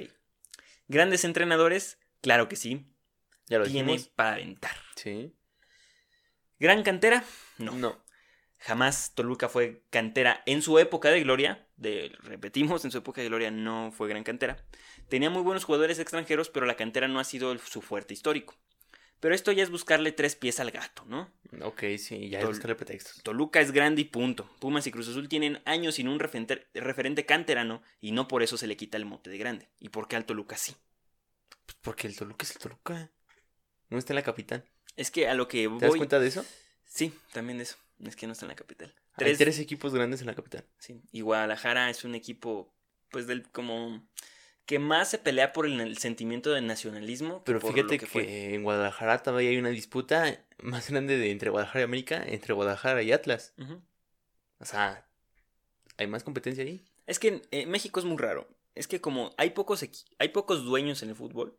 Grandes 0.88 1.24
entrenadores, 1.26 1.98
claro 2.22 2.48
que 2.48 2.56
sí. 2.56 2.86
Ya 3.48 3.58
lo 3.60 3.66
Tiene 3.66 3.92
dijimos. 3.94 4.12
para 4.16 4.34
aventar. 4.34 4.76
Sí. 4.96 5.34
¿Gran 6.60 6.84
cantera? 6.84 7.24
No. 7.58 7.72
No. 7.74 8.01
Jamás 8.62 9.14
Toluca 9.16 9.50
fue 9.50 9.82
cantera 9.90 10.44
en 10.46 10.62
su 10.62 10.78
época 10.78 11.10
de 11.10 11.22
gloria. 11.22 11.68
De, 11.78 12.16
repetimos, 12.20 12.86
en 12.86 12.92
su 12.92 13.00
época 13.00 13.22
de 13.22 13.28
gloria 13.28 13.50
no 13.50 13.92
fue 13.92 14.08
gran 14.08 14.24
cantera. 14.24 14.64
Tenía 15.10 15.32
muy 15.32 15.42
buenos 15.42 15.64
jugadores 15.64 15.98
extranjeros, 15.98 16.50
pero 16.50 16.68
la 16.68 16.76
cantera 16.76 17.08
no 17.08 17.20
ha 17.20 17.24
sido 17.24 17.58
su 17.58 17.82
fuerte 17.82 18.14
histórico. 18.14 18.56
Pero 19.20 19.34
esto 19.34 19.52
ya 19.52 19.64
es 19.64 19.72
buscarle 19.72 20.12
tres 20.12 20.36
pies 20.36 20.60
al 20.60 20.70
gato, 20.70 21.06
¿no? 21.08 21.32
Ok, 21.64 21.84
sí, 21.98 22.30
ya 22.30 22.40
es 22.40 22.48
buscarle 22.48 22.76
pretextos. 22.76 23.22
Toluca 23.24 23.62
es 23.62 23.72
grande 23.72 24.02
y 24.02 24.06
punto. 24.06 24.50
Pumas 24.60 24.86
y 24.86 24.92
Cruz 24.92 25.08
Azul 25.08 25.28
tienen 25.28 25.62
años 25.66 25.96
sin 25.96 26.08
un 26.08 26.20
referente, 26.20 26.68
referente 26.76 27.26
canterano 27.26 27.82
y 28.00 28.12
no 28.12 28.28
por 28.28 28.44
eso 28.44 28.58
se 28.58 28.68
le 28.68 28.78
quita 28.78 28.98
el 28.98 29.06
mote 29.06 29.32
de 29.32 29.38
grande. 29.40 29.70
¿Y 29.80 29.90
por 29.90 30.08
qué 30.08 30.16
al 30.16 30.26
Toluca 30.26 30.56
sí? 30.56 30.76
Pues 31.66 31.78
porque 31.82 32.08
el 32.08 32.16
Toluca 32.16 32.46
es 32.46 32.52
el 32.52 32.58
Toluca. 32.58 33.12
No 33.90 33.98
está 33.98 34.14
en 34.14 34.18
la 34.18 34.24
capital. 34.24 34.66
Es 34.96 35.10
que 35.10 35.28
a 35.28 35.34
lo 35.34 35.48
que 35.48 35.68
voy... 35.68 35.80
¿Te 35.80 35.86
das 35.86 35.96
cuenta 35.96 36.20
de 36.20 36.28
eso? 36.28 36.46
Sí, 36.86 37.14
también 37.32 37.58
de 37.58 37.64
eso. 37.64 37.78
Es 38.06 38.16
que 38.16 38.28
no 38.28 38.34
está 38.34 38.46
en 38.46 38.50
la 38.50 38.56
capital. 38.56 38.94
Hay 39.14 39.26
Tres, 39.26 39.38
tres 39.38 39.60
equipos 39.60 39.94
grandes 39.94 40.22
en 40.22 40.28
la 40.28 40.36
capital. 40.36 40.66
Sí. 40.80 41.02
Y 41.12 41.22
Guadalajara 41.22 41.90
es 41.90 42.04
un 42.04 42.16
equipo, 42.16 42.74
pues, 43.10 43.28
del 43.28 43.44
como 43.50 44.08
que 44.66 44.80
más 44.80 45.10
se 45.10 45.18
pelea 45.18 45.54
por 45.54 45.66
el, 45.66 45.80
el 45.82 45.98
sentimiento 45.98 46.52
de 46.52 46.62
nacionalismo. 46.62 47.44
Pero 47.44 47.60
fíjate 47.60 48.00
que, 48.00 48.56
en 48.56 48.64
Guadalajara 48.64 49.22
todavía 49.22 49.50
hay 49.50 49.58
una 49.58 49.70
disputa 49.70 50.46
más 50.60 50.90
grande 50.90 51.18
de 51.18 51.32
entre 51.32 51.50
Guadalajara 51.50 51.82
y 51.82 51.84
América, 51.84 52.24
entre 52.26 52.54
Guadalajara 52.54 53.04
y 53.04 53.12
Atlas. 53.12 53.54
O 54.60 54.66
sea, 54.66 55.06
hay 55.98 56.08
más 56.08 56.24
competencia 56.24 56.64
ahí. 56.64 56.86
Es 57.06 57.20
que 57.20 57.42
eh, 57.52 57.66
México 57.66 58.00
es 58.00 58.06
muy 58.06 58.18
raro. 58.18 58.48
Es 58.76 58.88
que 58.88 59.02
como 59.02 59.34
hay 59.38 59.50
pocos, 59.50 59.86
hay 60.20 60.30
pocos 60.30 60.64
dueños 60.64 61.04
en 61.04 61.10
el 61.10 61.16
fútbol. 61.16 61.58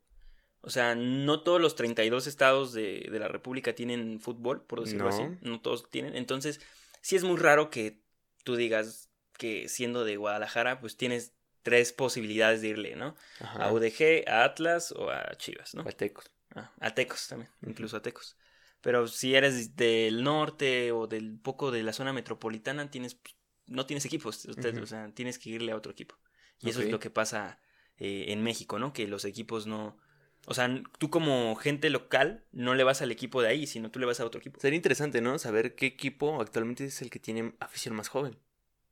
O 0.62 0.70
sea, 0.70 0.94
no 0.94 1.42
todos 1.42 1.60
los 1.60 1.74
32 1.74 2.26
estados 2.26 2.72
de, 2.72 3.08
de 3.10 3.18
la 3.18 3.28
República 3.28 3.74
tienen 3.74 4.20
fútbol, 4.20 4.64
por 4.64 4.80
decirlo 4.80 5.04
No. 5.04 5.08
así. 5.10 5.24
No 5.42 5.60
todos 5.60 5.90
tienen. 5.90 6.16
Entonces, 6.16 6.60
sí 7.00 7.16
es 7.16 7.24
muy 7.24 7.36
raro 7.36 7.68
que 7.70 8.00
tú 8.44 8.56
digas 8.56 9.10
que 9.38 9.68
siendo 9.68 10.04
de 10.04 10.16
Guadalajara, 10.16 10.80
pues 10.80 10.96
tienes 10.96 11.34
tres 11.62 11.92
posibilidades 11.92 12.62
de 12.62 12.68
irle, 12.68 12.96
¿no? 12.96 13.16
Ajá. 13.40 13.64
A 13.64 13.72
UDG, 13.72 14.28
a 14.28 14.44
Atlas 14.44 14.92
o 14.92 15.10
a 15.10 15.34
Chivas, 15.36 15.74
¿no? 15.74 15.82
Huastecos. 15.82 16.30
Ah, 16.54 16.70
a 16.80 16.94
Tecos 16.94 17.28
también, 17.28 17.50
Ujú. 17.62 17.70
incluso 17.70 17.96
a 17.96 18.02
Tecos. 18.02 18.36
Pero 18.80 19.06
si 19.06 19.34
eres 19.34 19.76
del 19.76 20.22
norte 20.22 20.92
o 20.92 21.06
del 21.06 21.38
poco 21.38 21.70
de 21.70 21.82
la 21.82 21.92
zona 21.92 22.12
metropolitana, 22.12 22.90
tienes 22.90 23.14
pues, 23.14 23.36
no 23.66 23.86
tienes 23.86 24.04
equipos, 24.04 24.44
usted, 24.44 24.76
o 24.82 24.86
sea, 24.86 25.10
tienes 25.14 25.38
que 25.38 25.50
irle 25.50 25.72
a 25.72 25.76
otro 25.76 25.92
equipo. 25.92 26.16
Y 26.60 26.70
eso 26.70 26.82
es 26.82 26.90
lo 26.90 26.98
que 26.98 27.10
pasa 27.10 27.60
eh, 27.96 28.26
en 28.28 28.42
México, 28.42 28.78
¿no? 28.78 28.92
Que 28.92 29.06
los 29.06 29.24
equipos 29.24 29.66
no... 29.66 29.98
O 30.46 30.54
sea, 30.54 30.82
tú 30.98 31.08
como 31.10 31.54
gente 31.54 31.88
local 31.90 32.44
no 32.50 32.74
le 32.74 32.84
vas 32.84 33.00
al 33.00 33.12
equipo 33.12 33.42
de 33.42 33.48
ahí, 33.48 33.66
sino 33.66 33.90
tú 33.90 34.00
le 34.00 34.06
vas 34.06 34.20
a 34.20 34.26
otro 34.26 34.40
equipo. 34.40 34.60
Sería 34.60 34.76
interesante, 34.76 35.20
¿no? 35.20 35.38
Saber 35.38 35.74
qué 35.74 35.86
equipo 35.86 36.40
actualmente 36.40 36.84
es 36.86 37.00
el 37.00 37.10
que 37.10 37.20
tiene 37.20 37.54
afición 37.60 37.94
más 37.94 38.08
joven. 38.08 38.36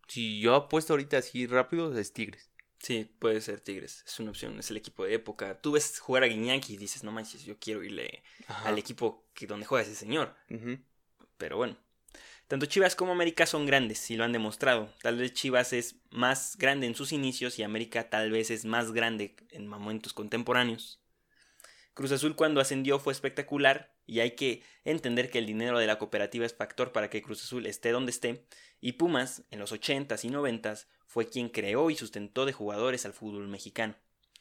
Si 0.06 0.40
yo 0.40 0.54
apuesto 0.54 0.92
ahorita 0.92 1.18
así 1.18 1.46
rápido, 1.46 1.96
es 1.96 2.12
Tigres. 2.12 2.50
Sí, 2.78 3.10
puede 3.18 3.40
ser 3.42 3.60
Tigres, 3.60 4.04
es 4.06 4.18
una 4.20 4.30
opción, 4.30 4.58
es 4.58 4.70
el 4.70 4.78
equipo 4.78 5.04
de 5.04 5.14
época. 5.14 5.60
Tú 5.60 5.72
ves 5.72 5.98
jugar 5.98 6.22
a 6.22 6.26
Guiñaki 6.26 6.74
y 6.74 6.76
dices, 6.78 7.04
no 7.04 7.12
manches, 7.12 7.44
yo 7.44 7.58
quiero 7.58 7.84
irle 7.84 8.22
Ajá. 8.46 8.70
al 8.70 8.78
equipo 8.78 9.28
que 9.34 9.46
donde 9.46 9.66
juega 9.66 9.84
ese 9.84 9.94
señor. 9.94 10.34
Pero 11.36 11.56
bueno. 11.56 11.76
Tanto 12.48 12.66
Chivas 12.66 12.96
como 12.96 13.12
América 13.12 13.46
son 13.46 13.64
grandes 13.64 14.10
y 14.10 14.16
lo 14.16 14.24
han 14.24 14.32
demostrado. 14.32 14.92
Tal 15.02 15.18
vez 15.18 15.34
Chivas 15.34 15.72
es 15.72 15.96
más 16.10 16.56
grande 16.58 16.88
en 16.88 16.96
sus 16.96 17.12
inicios 17.12 17.58
y 17.58 17.62
América 17.62 18.10
tal 18.10 18.32
vez 18.32 18.50
es 18.50 18.64
más 18.64 18.90
grande 18.90 19.36
en 19.50 19.68
momentos 19.68 20.12
contemporáneos. 20.12 20.99
Cruz 22.00 22.12
Azul 22.12 22.34
cuando 22.34 22.62
ascendió 22.62 22.98
fue 22.98 23.12
espectacular 23.12 23.92
y 24.06 24.20
hay 24.20 24.30
que 24.30 24.62
entender 24.84 25.28
que 25.28 25.36
el 25.36 25.44
dinero 25.44 25.78
de 25.78 25.86
la 25.86 25.98
cooperativa 25.98 26.46
es 26.46 26.54
factor 26.54 26.92
para 26.92 27.10
que 27.10 27.20
Cruz 27.20 27.44
Azul 27.44 27.66
esté 27.66 27.90
donde 27.90 28.10
esté 28.10 28.46
y 28.80 28.92
Pumas 28.92 29.42
en 29.50 29.58
los 29.58 29.70
80s 29.70 30.24
y 30.24 30.30
90s 30.30 30.86
fue 31.06 31.28
quien 31.28 31.50
creó 31.50 31.90
y 31.90 31.96
sustentó 31.96 32.46
de 32.46 32.54
jugadores 32.54 33.04
al 33.04 33.12
fútbol 33.12 33.48
mexicano. 33.48 33.96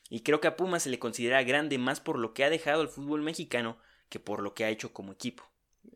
Y 0.09 0.21
creo 0.21 0.39
que 0.39 0.47
a 0.47 0.55
Pumas 0.55 0.83
se 0.83 0.89
le 0.89 0.99
considera 0.99 1.43
grande 1.43 1.77
más 1.77 1.99
por 1.99 2.17
lo 2.17 2.33
que 2.33 2.45
ha 2.45 2.49
dejado 2.49 2.79
al 2.79 2.87
fútbol 2.87 3.23
mexicano 3.23 3.77
que 4.07 4.21
por 4.21 4.41
lo 4.41 4.53
que 4.53 4.63
ha 4.63 4.69
hecho 4.69 4.93
como 4.93 5.11
equipo. 5.11 5.43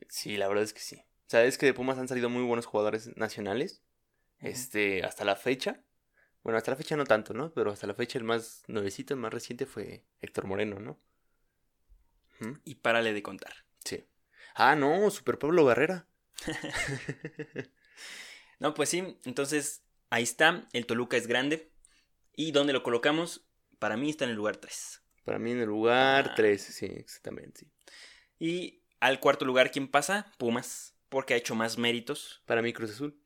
Sí, 0.10 0.36
la 0.36 0.49
verdad 0.49 0.65
es 0.65 0.73
que 0.73 0.82
sí. 0.82 1.02
Sabes 1.28 1.58
que 1.58 1.65
de 1.65 1.73
Pumas 1.73 1.97
han 1.97 2.10
salido 2.10 2.30
muy 2.30 2.43
buenos 2.43 2.65
jugadores 2.65 3.15
nacionales. 3.15 3.82
Este, 4.41 5.06
hasta 5.06 5.23
la 5.23 5.38
fecha. 5.38 5.82
Bueno, 6.43 6.58
hasta 6.58 6.71
la 6.71 6.78
fecha 6.78 6.97
no 6.97 7.06
tanto, 7.06 7.34
¿no? 7.34 7.54
Pero 7.54 7.71
hasta 7.71 7.88
la 7.88 7.93
fecha 7.93 8.19
el 8.19 8.26
más 8.26 8.63
nuevecito, 8.67 9.13
el 9.13 9.21
más 9.21 9.34
reciente 9.34 9.65
fue 9.65 10.04
Héctor 10.19 10.45
Moreno, 10.45 10.82
¿no? 10.82 10.99
Y 12.65 12.75
párale 12.75 13.13
de 13.13 13.23
contar. 13.23 13.53
Sí. 13.84 14.03
Ah, 14.56 14.75
no, 14.75 15.10
Super 15.12 15.38
Pablo 15.39 15.65
Barrera. 15.65 16.08
No, 18.60 18.73
pues 18.73 18.89
sí, 18.89 19.17
entonces 19.25 19.84
ahí 20.10 20.23
está, 20.23 20.67
el 20.71 20.86
Toluca 20.86 21.17
es 21.17 21.27
grande. 21.27 21.69
¿Y 22.36 22.51
dónde 22.51 22.71
lo 22.71 22.82
colocamos? 22.82 23.45
Para 23.79 23.97
mí 23.97 24.10
está 24.10 24.23
en 24.23 24.32
el 24.32 24.38
lugar 24.38 24.58
3. 24.58 25.01
Para 25.25 25.38
mí 25.39 25.51
en 25.51 25.60
el 25.60 25.65
lugar 25.67 26.29
Ah. 26.29 26.36
3, 26.36 26.62
sí, 26.62 26.86
exactamente, 26.86 27.62
sí. 27.62 27.71
Y 28.39 28.84
al 29.01 29.19
cuarto 29.19 29.43
lugar, 29.43 29.71
¿quién 29.71 29.89
pasa? 29.89 30.32
Pumas, 30.38 30.95
porque 31.10 31.34
ha 31.34 31.38
hecho 31.38 31.56
más 31.56 31.77
méritos. 31.77 32.41
Para 32.45 32.62
mí 32.62 32.71
Cruz 32.71 32.91
Azul. 32.91 33.19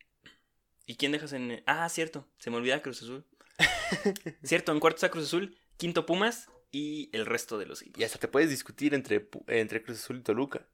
¿Y 0.88 0.96
quién 0.96 1.12
dejas 1.12 1.34
en...? 1.34 1.62
Ah, 1.68 1.88
cierto, 1.90 2.28
se 2.40 2.50
me 2.50 2.58
olvida 2.58 2.82
Cruz 2.82 3.04
Azul. 3.04 3.26
cierto, 4.44 4.72
en 4.72 4.80
cuarto 4.80 4.96
está 4.98 5.10
Cruz 5.12 5.26
Azul, 5.26 5.56
quinto 5.78 6.06
Pumas 6.08 6.50
y 6.72 7.10
el 7.14 7.26
resto 7.26 7.58
de 7.58 7.66
los 7.66 7.82
equipos. 7.82 8.02
Y 8.02 8.04
hasta 8.04 8.18
te 8.20 8.28
puedes 8.28 8.50
discutir 8.50 8.94
entre, 8.94 9.28
entre 9.48 9.82
Cruz 9.82 10.00
Azul 10.00 10.18
y 10.18 10.22
Toluca. 10.22 10.68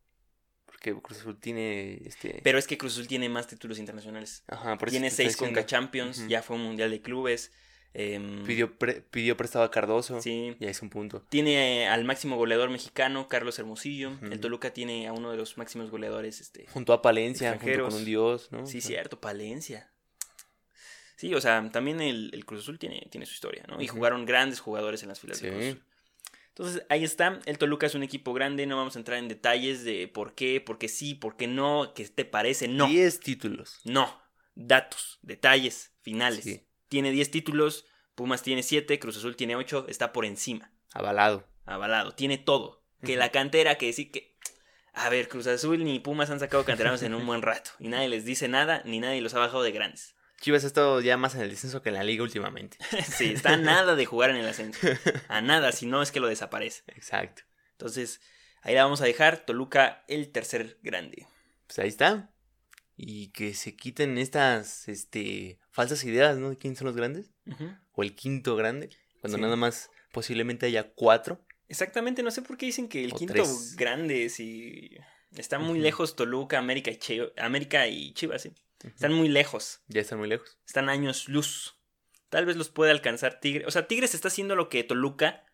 Porque 0.66 0.94
Cruz 1.02 1.20
Azul 1.20 1.40
tiene 1.40 2.02
este. 2.06 2.42
Pero 2.44 2.58
es 2.58 2.68
que 2.68 2.78
Cruz 2.78 2.94
Azul 2.94 3.08
tiene 3.08 3.30
más 3.30 3.48
títulos 3.48 3.78
internacionales. 3.80 4.44
Ajá, 4.48 4.78
por 4.78 4.88
eso 4.90 4.94
Tiene 4.94 5.12
seis 5.12 5.38
Conca. 5.38 5.66
Champions, 5.66 6.28
ya 6.28 6.42
fue 6.42 6.56
un 6.56 6.64
Mundial 6.64 6.90
de 6.92 7.02
Clubes. 7.02 7.52
em, 7.94 8.44
Pidió, 8.44 8.76
pre- 8.80 9.02
pidió 9.02 9.38
prestado 9.38 9.64
a 9.64 9.70
Cardoso. 9.70 10.20
Sí, 10.20 10.56
Ya 10.60 10.68
es 10.70 10.82
un 10.82 10.90
punto. 10.90 11.22
Tiene 11.30 11.88
al 11.88 12.04
máximo 12.06 12.38
goleador 12.38 12.72
mexicano, 12.72 13.28
Carlos 13.28 13.60
Hermosillo. 13.60 14.10
Ujú. 14.14 14.26
El 14.26 14.40
Toluca 14.40 14.74
tiene 14.74 15.08
a 15.08 15.14
uno 15.14 15.30
de 15.30 15.38
los 15.38 15.58
máximos 15.60 15.92
goleadores. 15.92 16.42
Este... 16.42 16.66
Junto 16.70 16.92
a 16.94 17.04
Palencia, 17.04 17.60
junto 17.62 17.84
con 17.86 17.94
un 17.94 18.04
dios, 18.06 18.52
¿no? 18.52 18.66
Sí, 18.66 18.82
cierto, 18.82 19.22
Palencia. 19.22 19.93
Sí, 21.16 21.34
o 21.34 21.42
sea, 21.42 21.70
también 21.72 22.02
el, 22.02 22.32
el 22.34 22.46
Cruz 22.46 22.62
Azul 22.62 22.80
tiene, 22.80 23.08
tiene 23.10 23.26
su 23.26 23.34
historia, 23.34 23.64
¿no? 23.68 23.82
Y 23.82 23.88
jugaron 23.88 24.26
grandes 24.26 24.60
jugadores 24.60 25.04
en 25.04 25.10
las 25.10 25.20
filas 25.20 25.38
Sí. 25.38 25.48
Cruz 25.48 25.64
Azul. 25.64 25.84
Entonces, 26.50 26.86
ahí 26.90 27.04
está. 27.04 27.40
El 27.46 27.58
Toluca 27.58 27.88
es 27.88 27.96
un 27.96 28.04
equipo 28.04 28.32
grande. 28.34 28.68
No 28.68 28.78
vamos 28.78 28.96
a 28.96 29.00
entrar 29.00 29.18
en 29.18 29.28
detalles 29.28 29.84
de 29.84 30.08
por 30.08 30.36
qué, 30.36 30.62
por 30.62 30.78
qué 30.78 30.88
sí, 30.88 31.16
por 31.16 31.36
qué 31.36 31.48
no, 31.48 31.94
qué 31.96 32.08
te 32.08 32.26
parece. 32.26 32.68
No. 32.68 32.88
10 32.88 33.20
títulos. 33.22 33.80
No. 33.86 34.22
Datos, 34.54 35.18
detalles, 35.24 35.94
finales. 36.02 36.44
Sí. 36.44 36.62
Tiene 36.90 37.12
10 37.12 37.32
títulos. 37.32 37.86
Pumas 38.14 38.44
tiene 38.44 38.62
7. 38.62 39.00
Cruz 39.00 39.18
Azul 39.18 39.36
tiene 39.36 39.56
8. 39.56 39.88
Está 39.90 40.14
por 40.14 40.26
encima. 40.26 40.72
Avalado. 40.94 41.48
avalado, 41.66 42.12
tiene 42.12 42.38
todo. 42.38 42.84
Que 43.04 43.18
la 43.18 43.32
cantera, 43.32 43.76
que 43.76 43.92
sí 43.92 44.12
que... 44.12 44.38
A 44.94 45.10
ver, 45.10 45.28
Cruz 45.28 45.48
Azul 45.48 45.84
ni 45.84 46.00
Pumas 46.00 46.30
han 46.30 46.40
sacado 46.40 46.64
canteranos 46.64 47.02
en 47.02 47.16
un 47.16 47.26
buen 47.26 47.42
rato. 47.42 47.72
Y 47.80 47.88
nadie 47.88 48.08
les 48.08 48.26
dice 48.26 48.48
nada, 48.48 48.84
ni 48.86 49.00
nadie 49.00 49.22
los 49.22 49.34
ha 49.34 49.40
bajado 49.40 49.64
de 49.64 49.72
grandes. 49.72 50.16
Chivas 50.44 50.64
ha 50.66 50.68
estado 50.68 51.00
ya 51.00 51.16
más 51.16 51.36
en 51.36 51.42
el 51.42 51.50
descenso 51.50 51.82
que 51.82 51.88
en 51.90 51.96
la 51.96 52.04
liga 52.04 52.22
últimamente. 52.22 52.78
sí, 53.18 53.32
está 53.32 53.54
a 53.54 53.58
nada 53.58 53.96
de 53.96 54.06
jugar 54.06 54.30
en 54.30 54.36
el 54.36 54.48
ascenso. 54.48 54.78
A 55.30 55.40
nada, 55.42 55.72
si 55.72 55.86
no 55.86 56.02
es 56.02 56.12
que 56.12 56.20
lo 56.20 56.28
desaparece. 56.28 56.84
Exacto. 56.88 57.44
Entonces, 57.72 58.20
ahí 58.62 58.76
la 58.76 58.84
vamos 58.84 59.00
a 59.02 59.06
dejar. 59.06 59.46
Toluca, 59.46 60.04
el 60.10 60.30
tercer 60.34 60.78
grande. 60.84 61.26
pues 61.68 61.80
ahí 61.80 61.88
está. 61.88 62.30
Y 62.98 63.30
que 63.30 63.54
se 63.54 63.76
quiten 63.76 64.18
estas 64.18 64.88
este, 64.90 65.60
falsas 65.72 66.04
ideas, 66.04 66.38
¿no? 66.38 66.50
De 66.50 66.58
quién 66.58 66.76
son 66.76 66.88
los 66.88 66.96
grandes. 66.98 67.32
O 67.94 68.04
el 68.04 68.14
quinto 68.14 68.56
grande. 68.58 68.90
Cuando 69.22 69.38
Sí. 69.38 69.42
nada 69.42 69.56
más 69.56 69.90
posiblemente 70.12 70.66
haya 70.66 70.92
cuatro. 70.94 71.44
Exactamente, 71.70 72.22
no 72.22 72.32
sé 72.32 72.42
por 72.42 72.58
qué 72.58 72.66
dicen 72.68 72.90
que 72.90 73.06
el 73.06 73.14
O 73.14 73.16
quinto 73.16 73.34
tres. 73.34 73.76
grande, 73.78 74.28
si 74.30 74.92
está 75.36 75.58
muy 75.58 75.80
lejos 75.80 76.16
Toluca, 76.18 76.60
América 76.60 76.92
y, 76.92 76.98
Chi- 76.98 77.32
América 77.38 77.88
y 77.88 78.14
Chivas, 78.14 78.42
sí. 78.44 78.52
Están 78.84 79.14
muy 79.14 79.30
lejos, 79.30 79.82
Ya 79.88 80.02
están 80.02 80.20
muy 80.20 80.28
lejos. 80.28 80.58
están 80.66 80.90
años 80.90 81.28
luz. 81.30 81.76
Tal 82.30 82.46
vez 82.46 82.56
los 82.58 82.70
pueda 82.70 82.92
alcanzar 82.92 83.40
Tigres. 83.40 83.68
O 83.68 83.72
sea, 83.72 83.88
Tigres 83.88 84.14
está 84.16 84.28
haciendo 84.30 84.56
lo 84.56 84.68
que 84.70 84.84
Toluca 84.84 85.46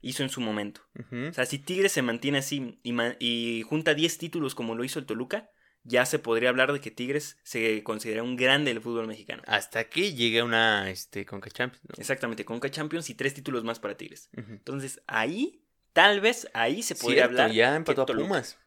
hizo 0.00 0.22
en 0.22 0.28
su 0.28 0.40
momento. 0.40 0.82
O 1.30 1.32
sea, 1.32 1.46
si 1.46 1.58
Tigres 1.58 1.92
se 1.92 2.02
mantiene 2.02 2.38
así 2.38 2.78
y, 2.82 2.92
ma- 2.92 3.16
y 3.20 3.62
junta 3.62 3.94
10 3.94 4.18
títulos 4.18 4.54
como 4.54 4.74
lo 4.74 4.84
hizo 4.84 4.98
el 4.98 5.06
Toluca, 5.06 5.48
ya 5.84 6.04
se 6.06 6.18
podría 6.18 6.48
hablar 6.48 6.72
de 6.72 6.80
que 6.80 6.90
Tigres 6.90 7.38
se 7.42 7.82
considera 7.84 8.22
un 8.22 8.36
grande 8.36 8.72
del 8.74 8.82
fútbol 8.82 9.06
mexicano. 9.06 9.42
Hasta 9.46 9.84
que 9.88 10.12
llegue 10.14 10.42
una 10.42 10.90
este, 10.90 11.24
Conca 11.24 11.50
Champions. 11.50 11.84
¿no? 11.88 11.94
Exactamente, 11.98 12.44
Conca 12.44 12.70
Champions 12.70 13.08
y 13.10 13.14
tres 13.14 13.32
títulos 13.34 13.64
más 13.64 13.78
para 13.80 13.96
Tigres. 13.96 14.28
Entonces, 14.32 15.02
ahí, 15.06 15.62
tal 15.92 16.20
vez 16.20 16.48
ahí 16.54 16.82
se 16.82 16.94
podría 16.96 17.24
Cierto, 17.26 17.42
hablar. 17.42 17.54
ya 17.56 17.76
empató 17.76 18.02
a 18.02 18.06
Pumas. 18.06 18.58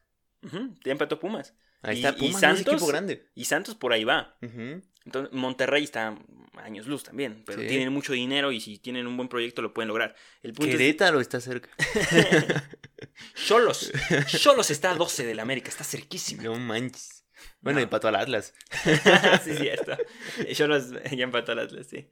Ya 0.41 0.91
empató 0.91 1.19
Pumas. 1.19 1.53
Ahí 1.83 1.97
Y- 1.99 2.05
está 2.05 2.09
y 2.17 2.19
Pumas, 2.19 2.31
no 2.31 2.37
es 2.37 2.41
Santos- 2.57 2.73
equipo 2.73 2.87
grande. 2.87 3.27
Y 3.35 3.45
Santos 3.45 3.75
por 3.75 3.93
ahí 3.93 4.03
va. 4.03 4.37
Ujú. 4.41 4.81
Entonces, 5.05 5.33
Monterrey 5.33 5.83
está 5.83 6.17
años 6.57 6.87
luz 6.87 7.03
también, 7.03 7.43
pero 7.45 7.61
Sí. 7.61 7.67
tienen 7.67 7.93
mucho 7.93 8.13
dinero 8.13 8.51
y 8.51 8.59
si 8.59 8.77
tienen 8.79 9.05
un 9.07 9.15
buen 9.15 9.29
proyecto 9.29 9.61
lo 9.61 9.73
pueden 9.73 9.87
lograr. 9.87 10.15
El 10.41 10.53
punto 10.53 10.71
es 10.71 10.77
Querétaro 10.77 11.21
está 11.21 11.39
cerca. 11.39 11.69
Cholos. 13.47 13.91
Cholos 14.27 14.69
está 14.71 14.91
a 14.91 14.95
12 14.95 15.25
del 15.25 15.39
América, 15.39 15.69
está 15.69 15.83
cerquísimo. 15.83 16.41
No 16.41 16.55
manches. 16.55 17.23
Bueno, 17.61 17.79
No. 17.79 17.83
empató 17.83 18.07
al 18.07 18.15
Atlas. 18.15 18.53
sí, 19.43 19.51
es 19.51 19.59
cierto. 19.59 19.95
Cholos 20.53 20.91
ya 21.11 21.23
empató 21.23 21.51
al 21.53 21.59
Atlas, 21.59 21.87
sí. 21.89 22.09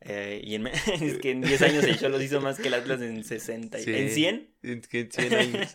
Eh, 0.00 0.40
y 0.42 0.54
en, 0.54 0.66
es 1.00 1.18
que 1.18 1.30
en 1.30 1.42
10 1.42 1.62
años 1.62 1.84
el 1.84 1.98
Cholos 1.98 2.22
hizo 2.22 2.40
más 2.40 2.58
que 2.58 2.68
el 2.68 2.74
Atlas 2.74 3.00
en 3.02 3.22
60. 3.24 3.78
y- 3.78 3.84
Sí. 3.84 3.94
¿En 3.94 4.10
100? 4.10 4.54
En 4.62 4.80
que 4.80 5.08
100 5.12 5.34
años. 5.34 5.74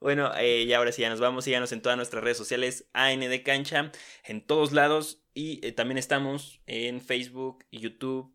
Bueno, 0.00 0.32
eh, 0.36 0.62
y 0.62 0.72
ahora 0.72 0.92
sí 0.92 1.02
ya 1.02 1.10
nos 1.10 1.20
vamos. 1.20 1.44
Síganos 1.44 1.72
en 1.72 1.82
todas 1.82 1.96
nuestras 1.96 2.22
redes 2.22 2.36
sociales, 2.36 2.88
AND 2.92 3.42
Cancha, 3.44 3.92
en 4.24 4.46
todos 4.46 4.72
lados. 4.72 5.22
Y 5.34 5.64
eh, 5.66 5.72
también 5.72 5.98
estamos 5.98 6.60
en 6.66 7.00
Facebook, 7.00 7.64
YouTube 7.70 8.34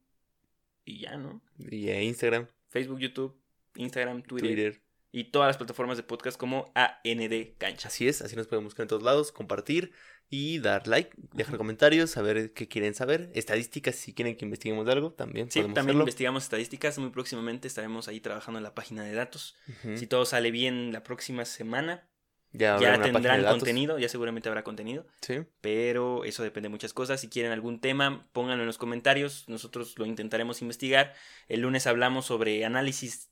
y 0.85 0.99
ya, 1.01 1.17
¿no? 1.17 1.41
y 1.57 1.89
a 1.89 2.01
Instagram, 2.01 2.47
Facebook, 2.69 2.99
YouTube, 2.99 3.39
Instagram, 3.75 4.23
Twitter, 4.23 4.49
Twitter. 4.49 4.81
y 5.11 5.25
todas 5.25 5.47
las 5.47 5.57
plataformas 5.57 5.97
de 5.97 6.03
podcast 6.03 6.37
como 6.37 6.71
AND 6.75 7.57
Cancha. 7.57 7.87
Así 7.87 8.07
es, 8.07 8.21
así 8.21 8.35
nos 8.35 8.47
podemos 8.47 8.65
buscar 8.65 8.83
en 8.83 8.89
todos 8.89 9.03
lados, 9.03 9.31
compartir 9.31 9.93
y 10.33 10.59
dar 10.59 10.87
like, 10.87 11.11
dejar 11.33 11.57
comentarios, 11.57 12.09
saber 12.09 12.53
qué 12.53 12.67
quieren 12.67 12.95
saber, 12.95 13.29
estadísticas 13.35 13.95
si 13.95 14.13
quieren 14.13 14.35
que 14.37 14.45
investiguemos 14.45 14.85
de 14.85 14.93
algo, 14.93 15.11
también 15.11 15.51
Sí, 15.51 15.59
podemos 15.59 15.75
también 15.75 15.89
hacerlo. 15.91 16.01
investigamos 16.03 16.43
estadísticas. 16.43 16.97
Muy 16.97 17.09
próximamente 17.11 17.67
estaremos 17.67 18.07
ahí 18.07 18.21
trabajando 18.21 18.57
en 18.57 18.63
la 18.63 18.73
página 18.73 19.03
de 19.03 19.13
datos. 19.13 19.55
Si 19.95 20.07
todo 20.07 20.25
sale 20.25 20.49
bien 20.49 20.93
la 20.93 21.03
próxima 21.03 21.43
semana, 21.45 22.07
Ya, 22.53 22.77
ya 22.79 23.01
tendrán 23.01 23.43
contenido, 23.45 23.99
ya 23.99 24.07
seguramente 24.09 24.47
habrá 24.49 24.63
contenido. 24.63 25.05
Sí, 25.21 25.39
pero 25.61 26.23
eso 26.25 26.43
depende 26.43 26.67
de 26.67 26.71
muchas 26.71 26.93
cosas. 26.93 27.19
Si 27.21 27.27
quieren 27.27 27.51
algún 27.51 27.79
tema, 27.81 28.27
pónganlo 28.31 28.63
en 28.63 28.67
los 28.67 28.77
comentarios. 28.77 29.45
Nosotros 29.49 29.97
lo 29.97 30.05
intentaremos 30.05 30.61
investigar. 30.61 31.13
El 31.49 31.61
lunes 31.61 31.87
hablamos 31.87 32.25
sobre 32.25 32.63
análisis 32.65 33.30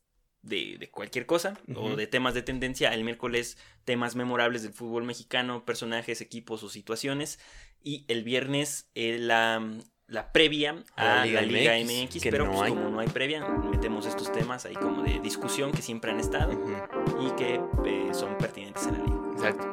de, 0.50 0.78
de 0.78 0.90
cualquier 0.90 1.26
cosa 1.26 1.58
o 1.76 1.86
Ujú. 1.88 1.96
de 1.96 2.08
temas 2.08 2.34
de 2.34 2.42
tendencia. 2.42 2.94
El 2.94 3.04
miércoles, 3.06 3.58
temas 3.86 4.16
memorables 4.16 4.64
del 4.64 4.74
fútbol 4.74 5.04
mexicano, 5.04 5.64
personajes, 5.64 6.20
equipos 6.22 6.64
o 6.64 6.70
situaciones. 6.70 7.40
Y 7.82 8.04
el 8.10 8.24
viernes, 8.24 8.90
eh, 8.96 9.18
la, 9.20 9.64
la 10.08 10.32
previa 10.34 10.84
a 10.98 11.26
la 11.26 11.42
Liga, 11.44 11.74
MX. 11.80 12.22
que 12.22 12.30
pero 12.32 12.46
no 12.48 12.52
pues, 12.54 12.72
como 12.72 12.90
no 12.90 13.00
hay 13.00 13.08
previa, 13.08 13.48
metemos 13.48 14.06
estos 14.06 14.32
temas 14.34 14.66
ahí 14.66 14.74
como 14.76 15.04
de 15.04 15.20
discusión 15.20 15.72
que 15.72 15.82
siempre 15.82 16.12
han 16.12 16.20
estado 16.20 16.52
Ujú. 16.58 17.26
y 17.28 17.32
que 17.38 17.62
eh, 17.86 18.10
son 18.14 18.38
pertinentes 18.38 18.86
en 18.88 18.98
la 18.98 19.06
liga. 19.06 19.20
exacto. 19.34 19.72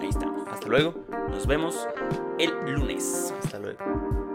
Ahí 0.00 0.08
estamos. 0.08 0.46
Hasta 0.48 0.68
luego. 0.68 0.94
Nos 1.28 1.46
vemos 1.46 1.88
el 2.38 2.50
lunes. 2.72 3.34
Hasta 3.42 3.58
luego. 3.58 4.29